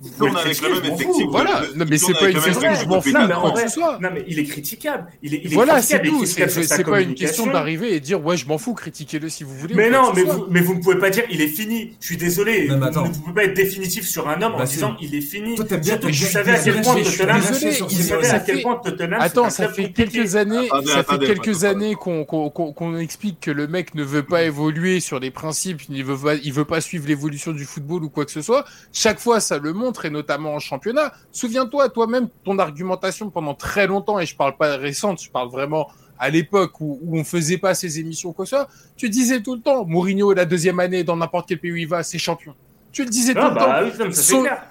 [0.04, 1.26] il tourne avec le même effectif.
[1.30, 3.68] Voilà, non, mais c'est pas une question que je m'en fous de quoi que ce
[3.68, 4.00] soit.
[4.02, 5.08] Non, mais il est critiquable.
[5.22, 6.26] Il est, il est voilà, c'est tout.
[6.26, 9.76] C'est pas une question d'arriver et dire, ouais, je m'en fous, critiquez-le si vous voulez.
[9.76, 11.96] Mais non, mais vous, mais vous ne pouvez pas dire, il est fini.
[12.00, 12.68] Je suis désolé.
[12.68, 15.56] Vous ne pouvez pas être définitif sur un homme en bah, disant, il est fini.
[15.56, 17.42] Toi, t'aimes bien, tu savais à quel point Tottenham,
[17.90, 19.22] tu savais à quel point Tottenham.
[19.22, 24.04] Attends, ça fait quelques années, ça fait quelques années qu'on explique que le mec ne
[24.04, 27.66] veut pas évoluer sur les principes, il veut pas, il veut pas suivre l'évolution du
[27.66, 28.66] football ou quoi que ce soit.
[28.94, 31.12] Chaque fois, ça le montre et notamment en championnat.
[31.32, 35.90] Souviens-toi toi-même ton argumentation pendant très longtemps, et je parle pas récente, je parle vraiment
[36.20, 38.70] à l'époque où, où on faisait pas ces émissions comme ça.
[38.96, 41.88] Tu disais tout le temps, Mourinho la deuxième année dans n'importe quel pays où il
[41.88, 42.54] va, c'est champion.
[42.92, 44.12] Tu le disais tout le bah temps.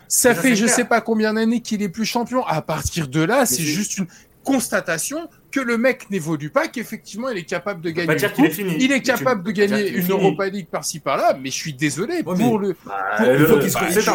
[0.08, 2.44] ça, fait, je sais pas combien d'années qu'il est plus champion.
[2.46, 4.06] À partir de là, c'est juste une
[4.44, 8.14] constatation que le mec n'évolue pas, qu'effectivement il est capable de gagner.
[8.16, 8.76] Dire est fini.
[8.80, 12.58] Il est capable de gagner une Europa League par-ci par-là, mais je suis désolé pour
[12.58, 12.76] le.
[13.20, 14.10] il faut qu'il se,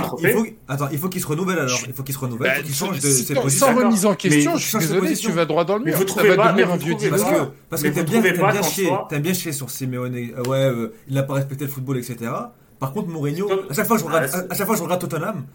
[0.67, 1.79] Attends, il faut qu'il se renouvelle alors.
[1.87, 2.53] Il faut qu'il se renouvelle.
[2.57, 3.67] il faut qu'il change de ses positions.
[3.67, 5.97] Sans remise en question, je suis désolé, tu vas droit dans le mur.
[5.97, 7.35] Ça va devenir un vieux Parce que
[7.69, 10.15] parce que t'aimes bien, bien chier, t'aimes bien chier sur Simeone.
[10.47, 12.31] Ouais, euh, il n'a pas respecté le football, etc.
[12.79, 15.45] Par contre, Mourinho, à chaque fois je regarde, à chaque fois je regarde Tottenham,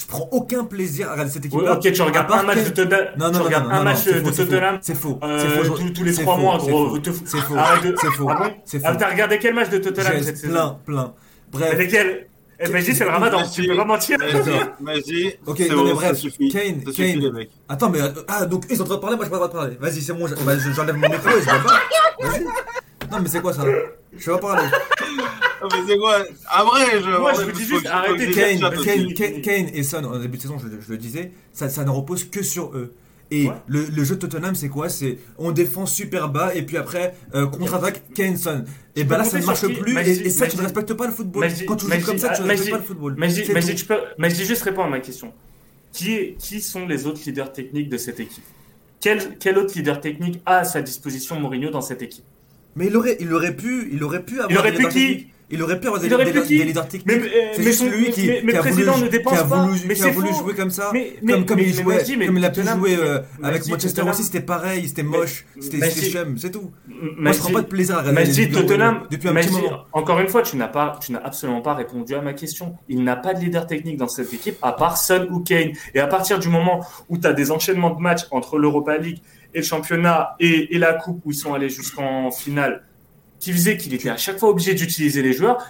[0.00, 1.74] je prends aucun plaisir à regarder cette équipe-là.
[1.74, 3.04] ok, tu regardes un match de Tottenham.
[3.18, 4.78] Non, non, non, un match de Tottenham.
[4.80, 5.18] C'est faux.
[5.22, 6.96] Euh, tous, les trois mois, gros.
[6.96, 7.24] C'est faux.
[7.26, 7.54] C'est faux.
[7.58, 8.86] Ah bon C'est faux.
[8.88, 11.12] Ah, t'as regardé quel match de Tottenham cette saison Plein, plein.
[11.52, 11.78] Bref.
[11.78, 12.26] Lesquels
[12.62, 14.18] eh, Magie, c'est le ramadan, tu peux pas mentir.
[14.80, 16.20] Magie, ok, non, mais bref,
[16.52, 17.46] Kane, Kane.
[17.68, 19.76] Attends, mais, ah, donc, ils sont en train de parler, moi, je peux pas parler.
[19.80, 21.80] Vas-y, c'est bon, j'enlève mon micro et je vais pas.
[22.28, 22.44] Vas-y.
[22.44, 23.64] Non, mais c'est quoi ça?
[24.16, 24.68] Je vais pas parler.
[25.62, 26.24] mais c'est quoi?
[26.48, 27.18] Ah vrai, je.
[27.18, 30.58] Moi, je vous dis juste, arrêtez Kane, Kane, Kane, et Son, en début de saison,
[30.58, 32.92] je, je le disais, ça, ça ne repose que sur eux.
[33.32, 34.88] Et le, le, jeu de Tottenham, c'est quoi?
[34.88, 38.64] C'est on défend super bas et puis après euh, contre-attaque Kane Son.
[38.96, 39.96] Et ben là, ça ne marche plus.
[39.96, 41.46] et, ça, tu ne respectes pas le football.
[41.66, 43.14] Quand tu joues comme ça, tu ne respectes pas le football.
[43.18, 45.32] Mais je dis juste répondre à ma question.
[45.92, 48.44] Qui, est, qui sont les autres leaders techniques de cette équipe?
[49.00, 52.24] Quel, quel autre leader technique a à sa disposition Mourinho dans cette équipe?
[52.76, 54.50] Mais il aurait, il aurait pu, il aurait pu avoir.
[54.50, 55.26] Il aurait pu qui?
[55.52, 57.06] Il aurait pu avoir des, leaders techniques.
[57.06, 58.62] Mais, c'est juste lui qui, a
[60.12, 60.92] voulu, jouer comme ça.
[61.26, 64.86] Comme, comme il jouait, comme il a pu jouer euh, avec Manchester aussi, c'était pareil,
[64.86, 66.70] c'était moche, c'était chum, c'est tout.
[66.86, 69.86] Moi, je prends pas de plaisir à regarder Tottenham depuis un petit moment.
[69.92, 72.76] Encore une fois, tu n'as pas, tu n'as absolument pas répondu à ma question.
[72.88, 75.72] Il n'a pas de leader technique dans cette équipe à part Son ou Kane.
[75.94, 79.18] Et à partir du moment où tu as des enchaînements de matchs entre l'Europa League
[79.54, 82.84] et le championnat et la coupe où ils sont allés jusqu'en finale
[83.40, 85.64] qui faisait qu'il était à chaque fois obligé d'utiliser les joueurs,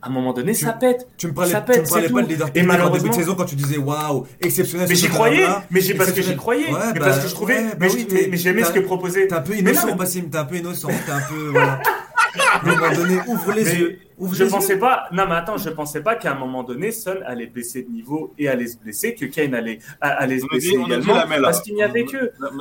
[0.00, 1.08] à un moment donné, ça pète.
[1.18, 3.34] Tu me parlais, ça pète, tu me parlais pas de leader et malheureusement, de saison
[3.34, 4.86] quand tu disais waouh, exceptionnel.
[4.88, 7.34] Mais j'y croyais, mais j'ai parce que j'y croyais, ouais, mais bah, parce que je
[7.34, 9.26] trouvais, ouais, bah mais, oui, mais, j'aimais ce que proposait.
[9.26, 11.80] T'es un peu innocent, Bassim, t'es un peu innocent, t'es un peu, voilà.
[12.52, 13.98] à un moment donné, ouvre les yeux.
[14.18, 17.16] Ouvre je pensais pas, non mais attends, je pensais pas qu'à un moment donné, Son
[17.26, 21.16] allait baisser de niveau et allait se blesser, que Kane allait, allait se blesser également,
[21.42, 22.16] parce qu'il n'y avait que.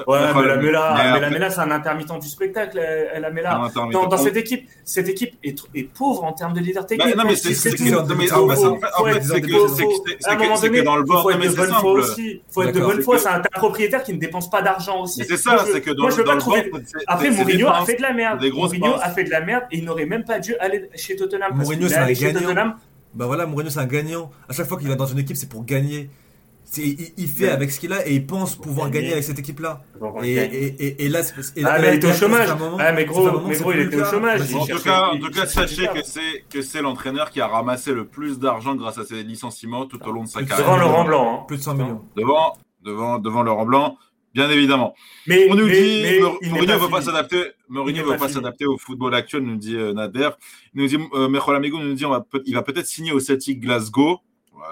[0.08, 2.82] Ouais, mais la Mela, mais la Mela, c'est un intermittent du spectacle,
[3.18, 3.70] la Mela.
[3.92, 7.16] Dans, dans cette équipe, cette équipe est, est pauvre en termes de leader technique.
[7.16, 8.06] non mais c'est c'est que, en
[9.06, 9.68] fait, c'est que,
[10.58, 12.42] c'est que dans le bord, faut être de bonne foi aussi.
[12.52, 13.18] Faut être de bonne foi.
[13.18, 15.24] C'est un propriétaire qui ne dépense pas d'argent aussi.
[15.26, 16.58] C'est ça, c'est que dans le bord.
[17.08, 18.44] Après, Mourinho a fait de la merde.
[18.54, 21.45] Mourinho a fait de la merde et il n'aurait même pas dû aller chez Tottenham.
[21.54, 22.76] Mourinho, c'est un gagnant.
[23.14, 24.32] Bah voilà, Mourinho, c'est un gagnant.
[24.50, 26.10] À chaque fois qu'il va dans une équipe, c'est pour gagner.
[26.78, 29.84] Il, il, fait avec ce qu'il a et il pense pouvoir gagner avec cette équipe-là.
[30.24, 31.22] Et, et, et, là,
[31.64, 32.50] ah, mais il était au chômage.
[32.80, 34.54] ah, mais gros, mais gros il était au chômage.
[34.54, 37.94] En tout cas, en tout cas, sachez que c'est que c'est l'entraîneur qui a ramassé
[37.94, 40.66] le plus d'argent grâce à ses licenciements tout au long de sa carrière.
[40.66, 41.40] Devant Laurent Blanc.
[41.42, 41.46] Hein.
[41.48, 42.02] Plus de 100 millions.
[42.18, 43.98] Devant, devant, devant Laurent Blanc.
[44.36, 44.94] Bien évidemment.
[45.28, 47.42] Mais, on nous dit, Mourinho ne veut pas s'adapter.
[47.70, 50.32] Mourinho ne veut pas s'adapter au football actuel, nous dit euh, Nader.
[50.74, 54.20] Il nous dit, euh, nous dit, on va il va peut-être signer au Celtic Glasgow.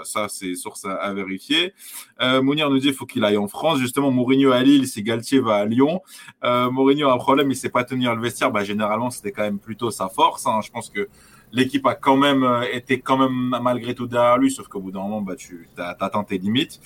[0.03, 1.73] Ça, c'est source à, à vérifier.
[2.21, 3.79] Euh, Mounir nous dit qu'il faut qu'il aille en France.
[3.79, 6.01] Justement, Mourinho à Lille, si Galtier va à Lyon.
[6.43, 8.51] Euh, Mourinho a un problème, il sait pas tenir le vestiaire.
[8.51, 10.45] Bah, généralement, c'était quand même plutôt sa force.
[10.45, 10.59] Hein.
[10.63, 11.07] Je pense que
[11.53, 14.91] l'équipe a quand même euh, été quand même malgré tout derrière lui, sauf qu'au bout
[14.91, 16.81] d'un moment, bah, tu atteint tes limites.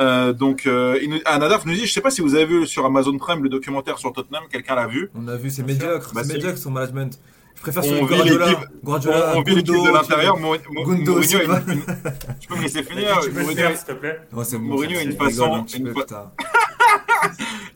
[0.00, 2.66] Euh, donc, euh, il nous, ah, nous dit, je sais pas si vous avez vu
[2.66, 5.10] sur Amazon Prime le documentaire sur Tottenham, quelqu'un l'a vu?
[5.14, 7.18] On a vu, c'est médiocre, bah, c'est médiocre son management.
[7.56, 8.60] Je préfère celui de Guardiola.
[8.84, 10.36] Guardiola, on, vit l'équipe de l'intérieur.
[10.38, 11.38] Mourinho, tu
[12.48, 14.20] peux me laisser finir Mourinho, s'il te plaît?
[14.30, 15.64] Mourinho a une façon,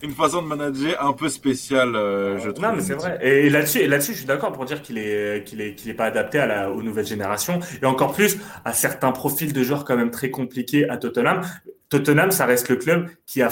[0.02, 2.64] une façon de manager un peu spéciale, euh, je trouve.
[2.64, 3.18] Non, mais c'est vrai.
[3.22, 6.06] Et là-dessus, là-dessus, je suis d'accord pour dire qu'il est, qu'il est, qu'il est pas
[6.06, 9.96] adapté à la, aux nouvelles générations et encore plus à certains profils de joueurs quand
[9.96, 11.42] même très compliqués à Tottenham.
[11.90, 13.50] Tottenham, ça reste le club qui a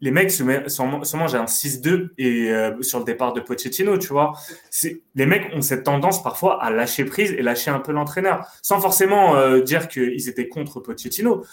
[0.00, 4.34] les mecs se, mangent un 6-2 et euh, sur le départ de Pochettino, tu vois.
[5.14, 8.80] Les mecs ont cette tendance parfois à lâcher prise et lâcher un peu l'entraîneur, sans
[8.80, 11.44] forcément euh, dire qu'ils étaient contre Pochettino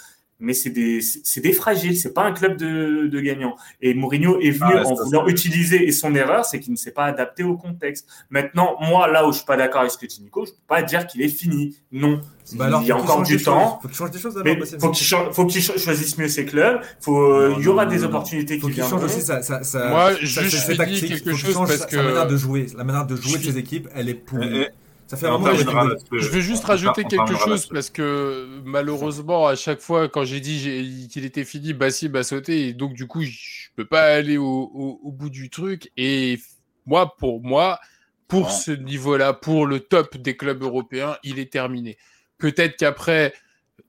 [0.44, 3.56] mais c'est des, c'est des fragiles, c'est pas un club de, de gagnants.
[3.82, 6.92] Et Mourinho est venu ah en voulant utiliser, et son erreur, c'est qu'il ne s'est
[6.92, 8.08] pas adapté au contexte.
[8.30, 10.58] Maintenant, moi, là où je suis pas d'accord avec ce que dit Nico, je peux
[10.68, 11.78] pas dire qu'il est fini.
[11.94, 12.20] Non.
[12.56, 13.80] Bah il y a encore du temps.
[13.82, 14.36] Faut qu'il change des choses
[14.82, 16.82] Faut qu'il faut qu'il choisisse mieux ses clubs.
[17.00, 19.00] Faut, il y aura des opportunités qui viendront.
[19.00, 21.96] Faut qu'il change aussi ça, ça, Moi, juste quelque chose parce que.
[21.96, 24.68] La manière de jouer, la manière de jouer de ses équipes, elle est pourrie.
[25.16, 30.24] Ça fait je, vais juste rajouter quelque chose parce que malheureusement, à chaque fois, quand
[30.24, 34.04] j'ai dit qu'il était fini, Bassi m'a sauté et donc du coup, je peux pas
[34.04, 35.92] aller au, bout du truc.
[35.98, 36.40] Et
[36.86, 37.80] moi, pour moi,
[38.28, 41.98] pour ce niveau-là, pour le top des clubs européens, il est terminé.
[42.38, 43.34] Peut-être qu'après,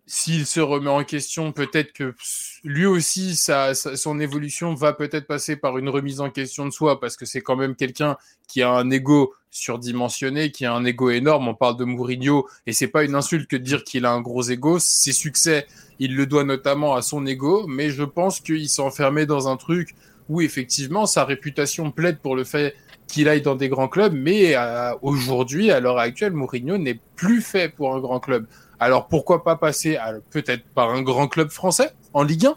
[0.07, 2.15] s'il se remet en question, peut-être que
[2.63, 7.01] lui aussi, sa, son évolution va peut-être passer par une remise en question de soi,
[7.01, 8.17] parce que c'est quand même quelqu'un
[8.47, 11.49] qui a un ego surdimensionné, qui a un ego énorme.
[11.49, 14.21] On parle de Mourinho, et c'est pas une insulte que de dire qu'il a un
[14.21, 14.79] gros ego.
[14.79, 15.67] Ses succès,
[16.01, 19.57] il le doit notamment à son ego, mais je pense qu'il s'est enfermé dans un
[19.57, 19.95] truc
[20.29, 22.75] où effectivement sa réputation plaide pour le fait
[23.07, 27.41] qu'il aille dans des grands clubs, mais euh, aujourd'hui, à l'heure actuelle, Mourinho n'est plus
[27.41, 28.47] fait pour un grand club.
[28.81, 29.99] Alors pourquoi pas passer
[30.31, 32.57] peut-être par un grand club français en Ligue 1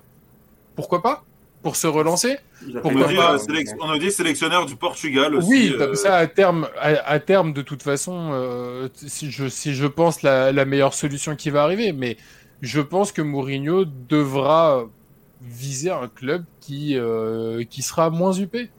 [0.75, 1.26] Pourquoi pas?
[1.67, 2.37] Pour se relancer
[2.81, 5.49] on, nous dit sélectionneur du Portugal aussi.
[5.49, 9.73] Oui, comme euh, ça à terme, à, terme de toute façon, euh, si, je, si
[9.75, 12.15] je pense la, la meilleure solution qui va arriver, mais
[12.61, 14.85] je pense que Mourinho devra
[15.41, 18.69] viser un club qui, euh, qui sera moins upé.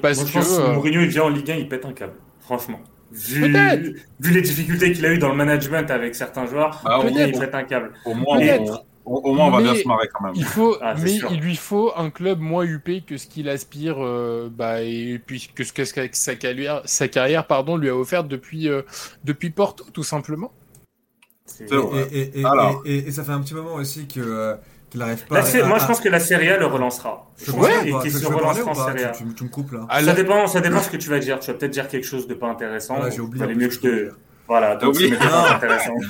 [0.00, 2.80] Parce que si Mourinho il vient en Ligue 1, il pète un câble, franchement
[3.12, 3.52] vu,
[4.18, 7.54] vu les difficultés qu'il a eu dans le management avec certains joueurs, bah, il fait
[7.54, 7.92] un câble.
[8.06, 10.32] Au moins, on, au moins, on va bien se marrer quand même.
[10.36, 13.96] Il faut, ah, mais il lui faut un club moins huppé que ce qu'il aspire,
[13.98, 18.24] euh, bah, et puis que ce que sa carrière, sa carrière, pardon, lui a offert
[18.24, 18.82] depuis, euh,
[19.24, 20.52] depuis Porto, tout simplement.
[21.60, 22.40] Et,
[22.84, 24.54] et, ça fait un petit moment aussi que euh,
[24.94, 27.28] moi, je pense que la Serie A le relancera.
[27.44, 29.08] Je ouais, et qu'il se relancera en Serie A.
[29.08, 29.86] Tu, me coupes là.
[29.88, 31.40] Ah, ça dépend, ça dépend ce que tu vas dire.
[31.40, 32.98] Tu vas peut-être dire quelque chose de pas intéressant.
[33.10, 33.46] j'ai oublié.
[33.54, 34.10] mieux que je te.
[34.46, 35.10] Voilà, donc oui.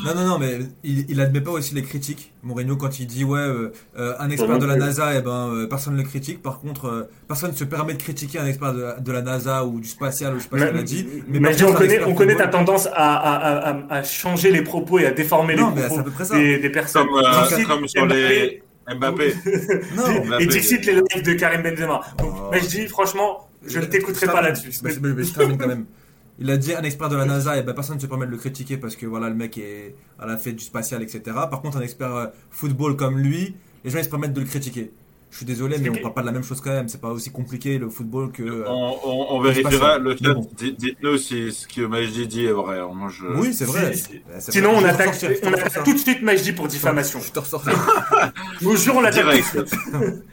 [0.05, 2.33] non, non, non, mais il, il admet pas aussi les critiques.
[2.43, 5.51] Mourinho, quand il dit ouais, euh, euh, un expert de la NASA, et eh ben
[5.53, 6.43] euh, personne ne le critique.
[6.43, 9.89] Par contre, personne ne se permet de critiquer un expert de, la NASA ou du
[9.89, 11.07] spatial ou je sais pas ce qu'il a dit.
[11.29, 14.99] Mais, mais on connaît, on connaît ta tendance à, à, à, à, changer les propos
[14.99, 17.07] et à déformer les propos des, des, personnes.
[17.07, 19.35] Comme, comme sur les Mbappé.
[19.97, 22.01] non, Et tu cites les lives de Karim Benzema.
[22.23, 22.49] Oh.
[22.53, 24.73] mais je dis, franchement, je ne t'écouterai pas là-dessus.
[24.83, 25.87] Mais, je termine quand même.
[26.39, 28.33] Il a dit un expert de la NASA, et ben personne ne se permet de
[28.33, 31.21] le critiquer parce que voilà, le mec est à la fête du spatial, etc.
[31.25, 33.55] Par contre, un expert euh, football comme lui,
[33.85, 34.93] les gens ils se permettent de le critiquer.
[35.35, 36.87] Je suis désolé, mais on parle pas de la même chose quand même.
[36.87, 38.45] C'est pas aussi compliqué le football que.
[38.45, 40.33] Euh, on, vérifiera le chat.
[40.57, 42.79] Dites-nous si ce que Majdi dit est vrai.
[42.95, 43.27] Moi, je...
[43.41, 43.93] Oui, c'est vrai.
[44.39, 47.19] Sinon, on attaque, on attaque tout de suite Majdi pour diffamation.
[47.19, 49.75] Je te Je vous jure, on l'attaque direct.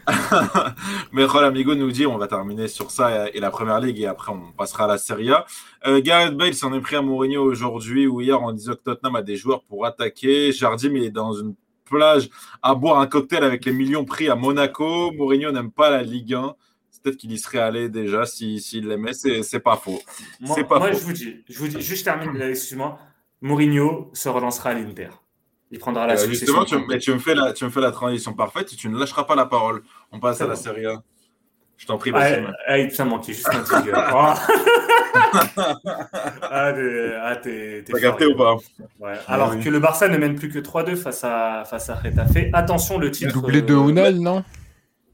[1.12, 4.06] mais Rol Amigo nous dit on va terminer sur ça et la première ligue et
[4.06, 5.48] après on passera à la Serie A.
[5.88, 9.16] Euh, Gareth Bale s'en est pris à Mourinho aujourd'hui ou hier en disant que Tottenham
[9.16, 10.52] a des joueurs pour attaquer.
[10.52, 11.56] Jardim, il est dans une
[11.92, 12.30] plage
[12.64, 15.12] à boire un cocktail avec les millions pris à Monaco.
[15.12, 16.56] Mourinho n'aime pas la Ligue 1.
[17.04, 19.14] Peut-être qu'il y serait allé déjà s'il si, l'aimait.
[19.14, 20.00] C'est pas faux.
[20.40, 23.00] Moi, pas moi je vous dis, je vous dis, juste termine, excuse-moi.
[23.42, 25.10] Mourinho se relancera à l'Inter.
[25.72, 27.92] Il prendra la euh, Justement, tu, mais tu, me fais la, tu me fais la
[27.92, 29.82] transition parfaite et tu ne lâcheras pas la parole.
[30.12, 31.02] On passe à la Serie A.
[31.82, 32.46] Je t'en prie, Bassim.
[32.68, 33.90] Ah, ah, ça manquait juste un petit
[36.44, 36.74] ah,
[37.42, 38.56] t'es, T'as capté ou pas
[39.00, 39.14] ouais.
[39.28, 42.38] Alors que le Barça ne mène plus que 3-2 face à, face à Retafe.
[42.54, 43.34] Attention, le titre.
[43.34, 44.44] Doublé de Unal, non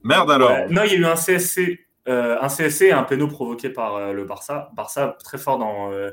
[0.03, 0.51] Merde alors.
[0.70, 3.95] non, il y a eu un CSC, euh, un CSC et un péno provoqué par
[3.95, 4.70] euh, le Barça.
[4.76, 6.11] Barça très fort dans euh,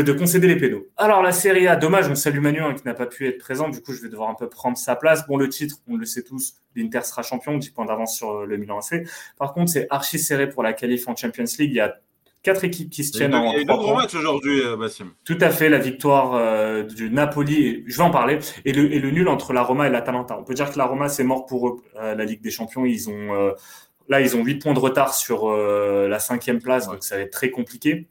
[0.00, 0.86] fait de concéder les pénaux.
[0.96, 3.68] Alors la Serie A, dommage, on salue Manu hein, qui n'a pas pu être présent.
[3.68, 5.26] Du coup, je vais devoir un peu prendre sa place.
[5.26, 8.56] Bon, le titre, on le sait tous, l'Inter sera champion, 10 points d'avance sur le
[8.56, 9.06] Milan AC.
[9.38, 11.70] Par contre, c'est archi serré pour la qualif en Champions League.
[11.70, 11.94] Il y a
[12.42, 13.52] quatre équipes qui se tiennent en.
[13.52, 15.12] Il y a deux gros matchs aujourd'hui, euh, Bassim.
[15.24, 18.98] Tout à fait, la victoire euh, du Napoli, je vais en parler, et le, et
[18.98, 20.38] le nul entre la Roma et l'Atalanta.
[20.38, 22.84] On peut dire que la Roma, c'est mort pour eux, euh, la Ligue des Champions.
[22.84, 23.52] Ils ont,
[24.08, 27.32] là, ils ont 8 points de retard sur la cinquième place, donc ça va être
[27.32, 28.08] très compliqué.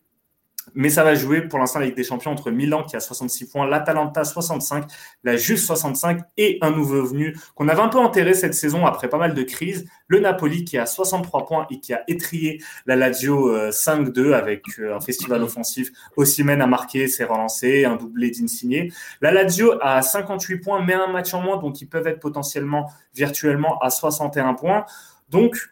[0.75, 3.67] Mais ça va jouer pour l'instant avec des champions entre Milan qui a 66 points,
[3.67, 4.85] l'Atalanta 65,
[5.23, 9.09] la Juve 65 et un nouveau venu qu'on avait un peu enterré cette saison après
[9.09, 12.95] pas mal de crises, le Napoli qui a 63 points et qui a étrié la
[12.95, 15.91] Lazio 5-2 euh, avec euh, un festival offensif.
[16.15, 18.91] Ossimène a marqué, s'est relancé, un doublé d'Insigné.
[19.21, 22.91] La Lazio a 58 points mais un match en moins donc ils peuvent être potentiellement
[23.13, 24.85] virtuellement à 61 points.
[25.29, 25.69] Donc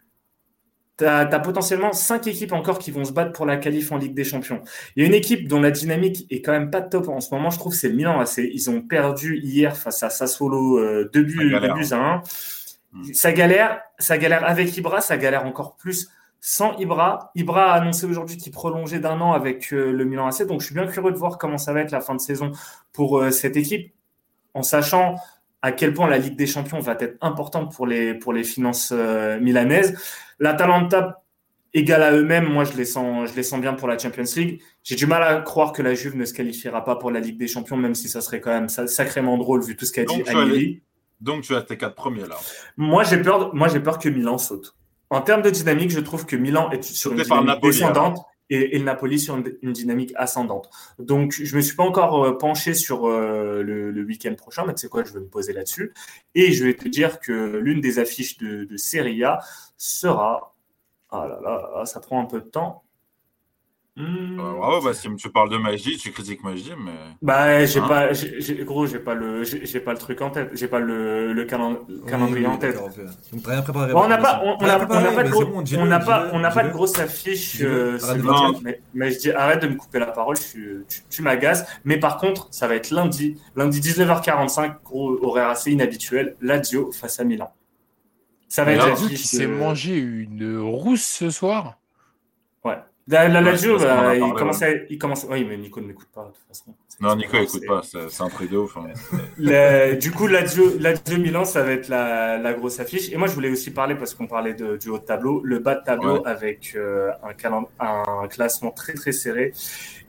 [0.97, 4.13] tu as, potentiellement cinq équipes encore qui vont se battre pour la qualif en Ligue
[4.13, 4.61] des Champions.
[4.95, 7.33] Il y a une équipe dont la dynamique est quand même pas top en ce
[7.33, 8.23] moment, je trouve, c'est le Milan.
[8.37, 12.23] Ils ont perdu hier face à Sassuolo euh, deux buts, à un.
[12.93, 13.03] Hmm.
[13.13, 17.31] Ça galère, ça galère avec Ibra, ça galère encore plus sans Ibra.
[17.35, 20.67] Ibra a annoncé aujourd'hui qu'il prolongeait d'un an avec euh, le Milan AC, donc je
[20.67, 22.51] suis bien curieux de voir comment ça va être la fin de saison
[22.93, 23.93] pour euh, cette équipe,
[24.53, 25.15] en sachant
[25.61, 28.93] à quel point la Ligue des Champions va être importante pour les, pour les finances
[28.95, 29.97] euh, milanaises.
[30.39, 31.23] L'Atalanta
[31.73, 34.61] égale à eux-mêmes, moi je les, sens, je les sens bien pour la Champions League.
[34.83, 37.37] J'ai du mal à croire que la Juve ne se qualifiera pas pour la Ligue
[37.37, 40.23] des Champions, même si ça serait quand même sacrément drôle vu tout ce qu'a dit
[40.27, 40.81] Agnelli.
[41.19, 42.37] Donc tu as tes quatre premiers là.
[42.77, 44.75] Moi j'ai peur, moi j'ai peur que Milan saute.
[45.09, 48.19] En termes de dynamique, je trouve que Milan est sur une dynamique descendante
[48.49, 50.69] et, le Napoli sur une, dynamique ascendante.
[50.99, 54.81] Donc, je me suis pas encore euh, penché sur euh, le, week-end prochain, mais tu
[54.81, 55.93] sais quoi, je vais me poser là-dessus.
[56.35, 59.39] Et je vais te dire que l'une des affiches de, de Serie A
[59.77, 60.55] sera.
[61.09, 62.83] Ah là là, ça prend un peu de temps.
[63.97, 64.39] Hmm.
[64.39, 66.91] Euh, bah, si tu parles de magie, tu critiques magie, mais.
[67.23, 70.51] Bah, j'ai hein pas, j'ai, gros, j'ai pas le, j'ai, pas le truc en tête,
[70.53, 72.79] j'ai pas le, le calendrier en tête.
[73.43, 73.93] rien préparé.
[73.95, 75.45] on n'a pas, on, n'a pas de gros,
[75.77, 77.57] on n'a pas, on n'a pas de grosse affiche.
[77.61, 77.97] Euh,
[78.61, 81.65] mais, mais, je dis, arrête de me couper la parole, tu, tu, m'agaces.
[81.83, 87.19] Mais par contre, ça va être lundi, lundi 19h45, gros horaire assez inhabituel, Lazio face
[87.19, 87.51] à Milan.
[88.47, 88.87] Ça va être.
[88.87, 91.79] Lazio qui s'est mangé une rousse ce soir.
[92.63, 92.77] Ouais.
[93.09, 95.25] La, la Lazio, bah, il, commence à, il commence.
[95.29, 96.75] Oui, mais Nico ne m'écoute pas de toute façon.
[96.99, 98.75] Non, Nico n'écoute pas, c'est un truc de ouf.
[98.75, 98.87] Hein.
[100.01, 103.09] du coup, Lazio, Lazio Milan, ça va être la, la, grosse affiche.
[103.11, 105.59] Et moi, je voulais aussi parler, parce qu'on parlait de, du haut de tableau, le
[105.59, 109.53] bas de tableau avec euh, un, un classement très très serré.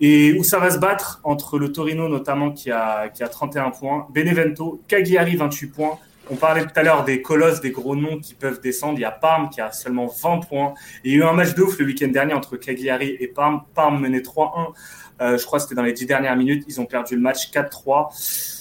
[0.00, 3.70] Et où ça va se battre entre le Torino, notamment, qui a, qui a 31
[3.70, 5.98] points, Benevento, Cagliari, 28 points,
[6.30, 8.98] on parlait tout à l'heure des colosses, des gros noms qui peuvent descendre.
[8.98, 10.74] Il y a Parme qui a seulement 20 points.
[11.04, 13.62] il y a eu un match de ouf le week-end dernier entre Cagliari et Parme.
[13.74, 14.72] Parme menait 3-1.
[15.20, 16.64] Euh, je crois que c'était dans les 10 dernières minutes.
[16.68, 18.10] Ils ont perdu le match 4-3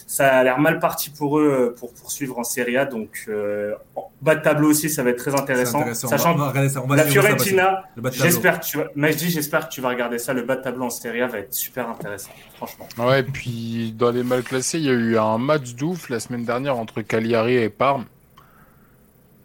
[0.08, 2.86] ça a l'air mal parti pour eux euh, pour poursuivre en Serie A.
[2.86, 3.76] Donc, euh,
[4.22, 5.94] bas de tableau aussi, ça va être très intéressant.
[5.94, 7.84] Sachant que la Fiorentina,
[8.14, 10.34] j'espère que tu vas, j'espère que tu vas regarder ça.
[10.34, 12.88] Le bas de tableau en Serie A va être super intéressant, franchement.
[12.98, 16.22] Ouais, et puis dans les mal classés, il y a eu un match d'ouf la
[16.22, 18.06] semaine dernière entre Cagliari et Parme.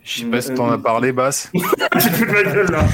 [0.04, 1.50] Je sais pas si t'en as parlé, Bass.
[1.54, 2.84] J'ai plus de gueule là.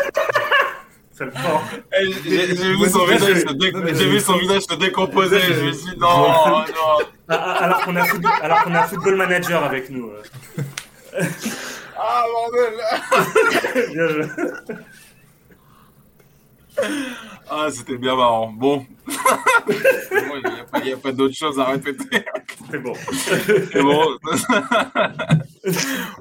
[1.20, 5.40] Eh, j'ai vu, son visage se décomposer.
[5.40, 6.64] Je me suis dit non, non.
[7.28, 10.10] Ah, ah, alors qu'on a, football, alors qu'on a Football Manager avec nous.
[10.10, 11.22] Euh.
[11.96, 12.74] Ah, bordel
[13.92, 14.24] Bien joué.
[17.50, 18.52] Ah, c'était bien marrant.
[18.52, 18.86] Bon.
[19.68, 22.24] Il n'y a pas, d'autre chose à répéter.
[22.70, 22.92] C'est bon.
[23.12, 24.18] C'est bon.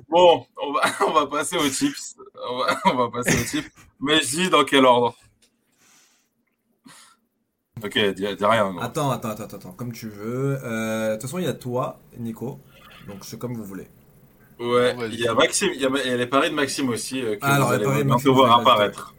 [0.09, 2.15] bon, on va, on va passer aux chips.
[2.49, 3.71] On va, on va passer aux chips.
[3.99, 5.15] Mais je dis dans quel ordre?
[7.83, 8.75] Ok, dis, rien.
[8.81, 10.57] Attends, attends, attends, attends, comme tu veux.
[10.63, 12.59] Euh, de toute façon, il y a toi, Nico.
[13.07, 13.87] Donc c'est comme vous voulez.
[14.59, 17.45] Ouais, il y a Maxime, il y a, les paris de Maxime aussi euh, que
[17.45, 19.15] Alors, vous allez bientôt voir apparaître.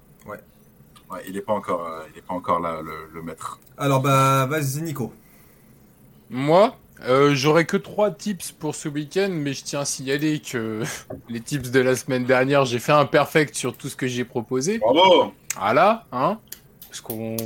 [1.11, 1.21] Ouais.
[1.27, 3.59] Il n'est pas encore, euh, il est pas encore là le, le maître.
[3.79, 5.13] Alors bah vas-y Nico.
[6.31, 6.77] Moi,
[7.09, 10.83] euh, J'aurais que trois tips pour ce week-end, mais je tiens à signaler que
[11.29, 14.25] les tips de la semaine dernière, j'ai fait un perfect sur tout ce que j'ai
[14.25, 14.79] proposé.
[14.79, 16.39] Bravo Voilà, hein
[16.89, 17.37] Parce qu'on...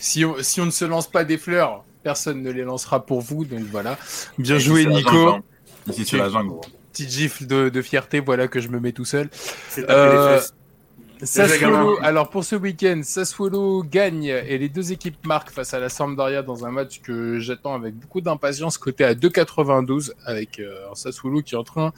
[0.00, 0.36] Si, on...
[0.42, 3.62] si on ne se lance pas des fleurs, personne ne les lancera pour vous, donc
[3.70, 3.98] voilà.
[4.38, 5.28] Bien joué, Nico.
[5.28, 5.42] Hein.
[5.88, 6.54] Ici, c'est la jungle,
[6.92, 9.30] Petite gifle de, fierté, voilà que je me mets tout seul.
[9.78, 10.40] Euh,
[11.22, 15.88] Sassuolo, alors pour ce week-end, Sassuolo gagne et les deux équipes marquent face à la
[15.88, 21.42] Sampdoria dans un match que j'attends avec beaucoup d'impatience, côté à 2,92 avec euh, Sassuolo
[21.42, 21.92] qui est en train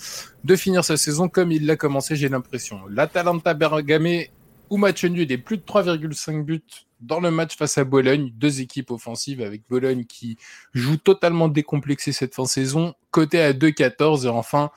[0.45, 2.81] de finir sa saison comme il l'a commencé, j'ai l'impression.
[2.89, 4.25] L'Atalanta Bergame
[4.71, 6.63] ou match nul et plus de 3,5 buts
[7.01, 10.39] dans le match face à Bologne, deux équipes offensives avec Bologne qui
[10.73, 14.71] joue totalement décomplexé cette fin de saison, côté à 2,14 et enfin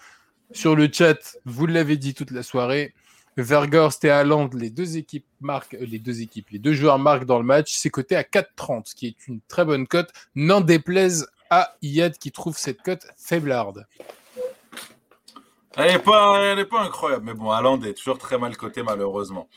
[0.52, 2.94] sur le chat, vous l'avez dit toute la soirée,
[3.38, 7.26] Vergorst et Haaland, les deux équipes marquent, euh, les deux équipes, les deux joueurs marquent
[7.26, 7.74] dans le match.
[7.76, 10.12] C'est coté à 4,30, ce qui est une très bonne cote.
[10.36, 13.86] N'en déplaise à Iyad qui trouve cette cote faiblarde.
[15.78, 19.50] Elle n'est pas, incroyable, mais bon, Haaland est toujours très mal coté malheureusement.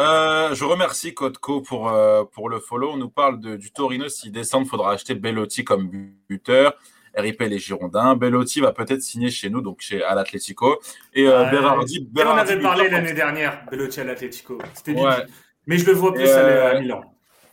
[0.00, 2.90] Euh, je remercie Codco pour euh, pour le follow.
[2.90, 4.08] On nous parle du Torino.
[4.08, 5.88] S'il descend, il faudra acheter Bellotti comme
[6.28, 6.74] buteur.
[7.14, 8.16] RIP les Girondins.
[8.16, 10.80] Bellotti va peut-être signer chez nous, donc chez à l'Atlético.
[11.14, 14.58] Et euh, Berardi, On avait parlé l'année dernière, Bellotti à l'Atlético.
[14.74, 15.26] C'était ouais.
[15.66, 17.02] Mais je le vois plus à Milan.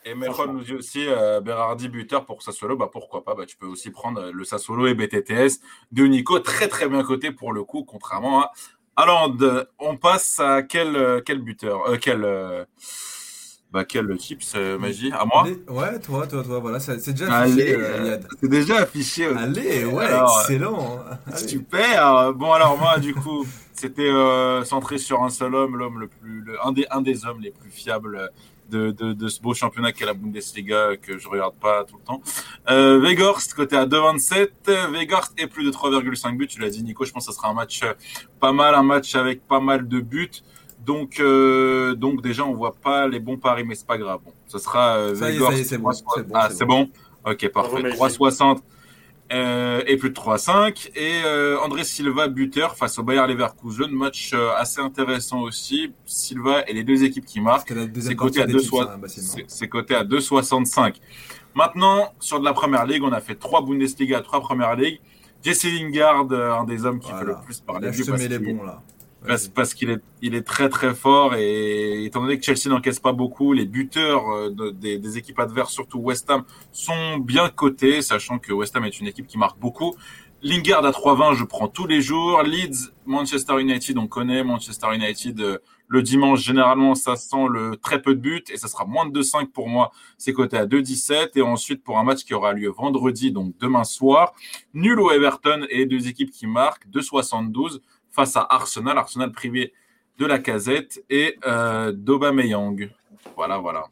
[0.05, 3.57] Et Meron nous dit aussi euh, Berardi buteur pour Sassuolo, bah pourquoi pas, bah, tu
[3.57, 5.59] peux aussi prendre euh, le Sassuolo et BTTS
[5.91, 8.51] de Nico, très très bien coté pour le coup, contrairement à
[8.95, 9.35] Alors,
[9.77, 12.23] On passe à quel, euh, quel buteur euh, Quel.
[12.23, 12.63] Euh,
[13.71, 15.11] bah, quel chips, Magie?
[15.11, 15.47] À moi?
[15.67, 19.25] Ouais, toi, toi, toi, voilà, c'est déjà affiché, Allez, C'est déjà affiché.
[19.25, 20.07] Allez, ouais,
[20.39, 20.99] excellent.
[21.35, 22.33] Super.
[22.33, 24.11] Bon, alors, moi, du coup, c'était
[24.65, 26.41] centré sur un seul homme, l'homme le plus.
[26.41, 28.31] Le, un, des, un des hommes les plus fiables
[28.69, 32.03] de, de, de, ce beau championnat qu'est la Bundesliga que je regarde pas tout le
[32.03, 32.21] temps.
[32.69, 34.91] Euh, Weghorst côté à 2,27.
[34.91, 36.47] Weghorst et plus de 3,5 buts.
[36.47, 37.93] Tu l'as dit Nico, je pense que ce sera un match euh,
[38.39, 40.29] pas mal, un match avec pas mal de buts.
[40.85, 44.19] Donc, euh, donc déjà, on voit pas les bons paris, mais c'est pas grave.
[44.23, 45.15] Bon, ce sera euh.
[45.15, 45.91] C'est bon,
[46.33, 46.89] ah, c'est bon.
[47.25, 47.81] Ok, parfait.
[47.81, 48.59] 3,60
[49.31, 50.89] euh, et plus de 3-5.
[50.95, 53.91] Et euh, André Silva, buteur face au Bayer Leverkusen.
[53.91, 55.93] Match euh, assez intéressant aussi.
[56.05, 57.73] Silva et les deux équipes qui marquent.
[57.95, 60.95] C'est coté à 2,65.
[61.53, 64.99] Maintenant, sur de la première ligue, on a fait trois Bundesliga, trois premières ligues.
[65.43, 67.87] Jesse Lingard, un des hommes qui fait le plus parler.
[67.87, 68.81] Là, je te mets les bons, là.
[69.25, 73.11] Parce, qu'il est, il est très très fort et étant donné que Chelsea n'encaisse pas
[73.11, 78.53] beaucoup, les buteurs euh, des, équipes adverses, surtout West Ham, sont bien cotés, sachant que
[78.53, 79.95] West Ham est une équipe qui marque beaucoup.
[80.41, 82.43] Lingard à 3,20, je prends tous les jours.
[82.43, 85.41] Leeds, Manchester United, on connaît Manchester United.
[85.41, 85.57] Euh,
[85.89, 89.21] le dimanche, généralement, ça sent le très peu de buts et ça sera moins de
[89.21, 89.91] 2,5 pour moi.
[90.17, 93.83] C'est coté à 2,17 et ensuite pour un match qui aura lieu vendredi, donc demain
[93.83, 94.33] soir,
[94.73, 97.79] nul au Everton et deux équipes qui marquent 2,72
[98.11, 99.73] face à Arsenal, Arsenal privé
[100.17, 101.93] de la casette et euh.
[103.35, 103.85] Voilà, voilà.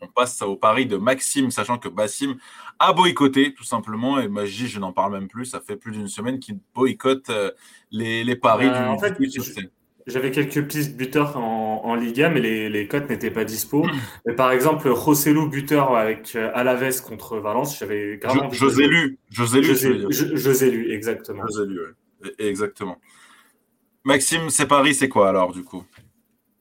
[0.00, 2.36] On passe au pari de Maxime, sachant que Bassim
[2.78, 4.20] a boycotté tout simplement.
[4.20, 5.46] Et Magie, je n'en parle même plus.
[5.46, 7.50] Ça fait plus d'une semaine qu'il boycotte euh,
[7.90, 9.46] les, les, paris euh, du, en
[10.06, 13.86] J'avais quelques pistes buteurs en, en Liga, mais les, les cotes n'étaient pas dispo.
[14.26, 18.52] Mais par exemple, Rossellou buteur avec euh, Alaves contre Valence, j'avais grave.
[18.52, 19.18] José Lu.
[19.30, 19.74] José Lu,
[20.10, 21.42] José Lu, exactement.
[21.48, 21.92] José Lu, ouais.
[22.38, 22.98] Exactement.
[24.04, 25.84] Maxime, c'est Paris, c'est quoi alors du coup?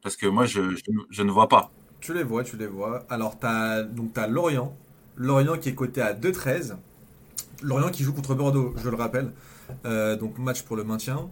[0.02, 0.62] Parce que moi, je,
[1.10, 1.72] je, ne vois pas.
[2.00, 3.06] Tu les vois, tu les vois.
[3.10, 4.76] Alors, tu as, donc, as Lorient.
[5.16, 6.76] Lorient qui est coté à 2-13.
[7.62, 9.32] Lorient qui joue contre Bordeaux, je le rappelle.
[9.86, 11.30] Euh, donc, match pour le maintien.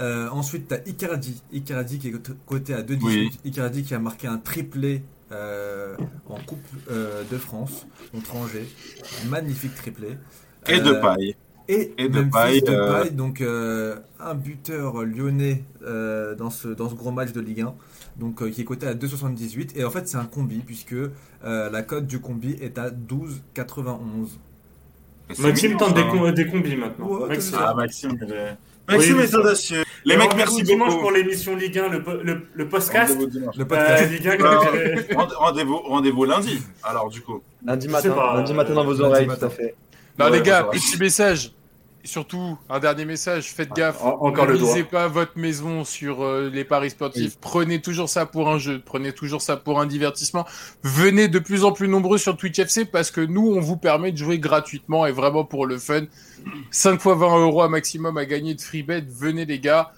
[0.00, 1.42] Euh, ensuite, tu as Icardi.
[1.52, 2.14] Icardi qui est
[2.46, 3.40] coté à 2-18.
[3.44, 5.02] Icardi qui a marqué un triplé
[5.32, 5.96] euh,
[6.28, 8.68] en Coupe de France contre Angers.
[9.28, 10.16] Magnifique triplé.
[10.66, 11.36] Et de paille.
[11.68, 17.10] Et, de paille, euh, donc euh, un buteur lyonnais euh, dans, ce, dans ce gros
[17.10, 17.74] match de Ligue 1,
[18.18, 19.70] donc, qui est coté à 2,78.
[19.76, 20.96] Et en fait, c'est un combi, puisque
[21.42, 24.28] la cote du combi est à 12,91.
[25.38, 27.26] Maxime tente des, des, combis maintenant.
[27.26, 27.58] Maxime.
[27.58, 28.18] Ah, Maxime,
[28.86, 29.84] Maxime est audacieux.
[30.04, 30.66] Les mecs, merci beaucoup.
[30.66, 33.16] dimanche pour l'émission Ligue 1, le, le, le podcast.
[33.56, 34.04] Le podcast.
[35.38, 37.40] rendez-vous, rendez-vous lundi, alors du coup.
[37.64, 39.74] Lundi matin, lundi matin dans vos oreilles, tout à fait.
[40.18, 41.52] Non, les gars, petit message.
[42.04, 44.02] Surtout, un dernier message, faites ah, gaffe.
[44.02, 47.38] encore ne misez pas votre maison sur euh, les paris sportifs.
[47.40, 48.82] Prenez toujours ça pour un jeu.
[48.84, 50.44] Prenez toujours ça pour un divertissement.
[50.82, 54.12] Venez de plus en plus nombreux sur Twitch FC parce que nous, on vous permet
[54.12, 56.02] de jouer gratuitement et vraiment pour le fun.
[56.70, 59.06] 5 fois 20 euros à maximum à gagner de free bet.
[59.08, 59.90] Venez, les gars.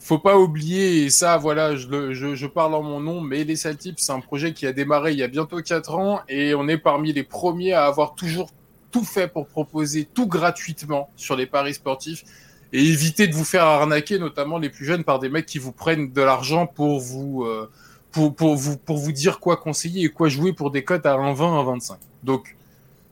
[0.00, 3.56] Faut pas oublier, et ça, voilà, je, je, je parle en mon nom, mais les
[3.56, 6.68] Saltips, c'est un projet qui a démarré il y a bientôt 4 ans et on
[6.68, 8.50] est parmi les premiers à avoir toujours
[8.90, 12.24] tout fait pour proposer tout gratuitement sur les paris sportifs
[12.72, 15.72] et éviter de vous faire arnaquer, notamment les plus jeunes, par des mecs qui vous
[15.72, 17.70] prennent de l'argent pour vous, euh,
[18.12, 21.16] pour, pour, vous, pour vous dire quoi conseiller et quoi jouer pour des cotes à
[21.16, 21.96] 1,20, 1,25.
[22.22, 22.56] Donc,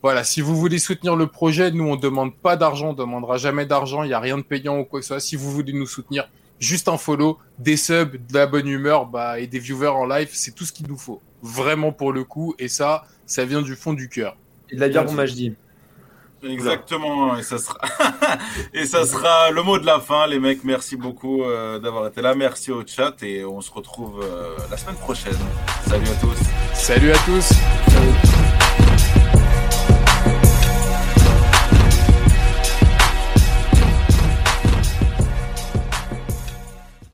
[0.03, 3.67] voilà, si vous voulez soutenir le projet, nous, on demande pas d'argent, on demandera jamais
[3.67, 5.21] d'argent, il n'y a rien de payant ou quoi que ce soit.
[5.21, 6.29] Si vous voulez nous soutenir,
[6.61, 10.29] juste un follow, des subs, de la bonne humeur, bah, et des viewers en live,
[10.33, 11.21] c'est tout ce qu'il nous faut.
[11.43, 14.37] Vraiment pour le coup, et ça, ça vient du fond du cœur.
[14.71, 15.55] Et de la bière pour dis.
[16.43, 17.79] Exactement, et ça sera
[18.75, 20.65] et ça sera le mot de la fin, les mecs.
[20.65, 24.77] Merci beaucoup euh, d'avoir été là, merci au chat et on se retrouve euh, la
[24.77, 25.37] semaine prochaine.
[25.89, 26.39] Salut à tous.
[26.75, 28.36] Salut à tous.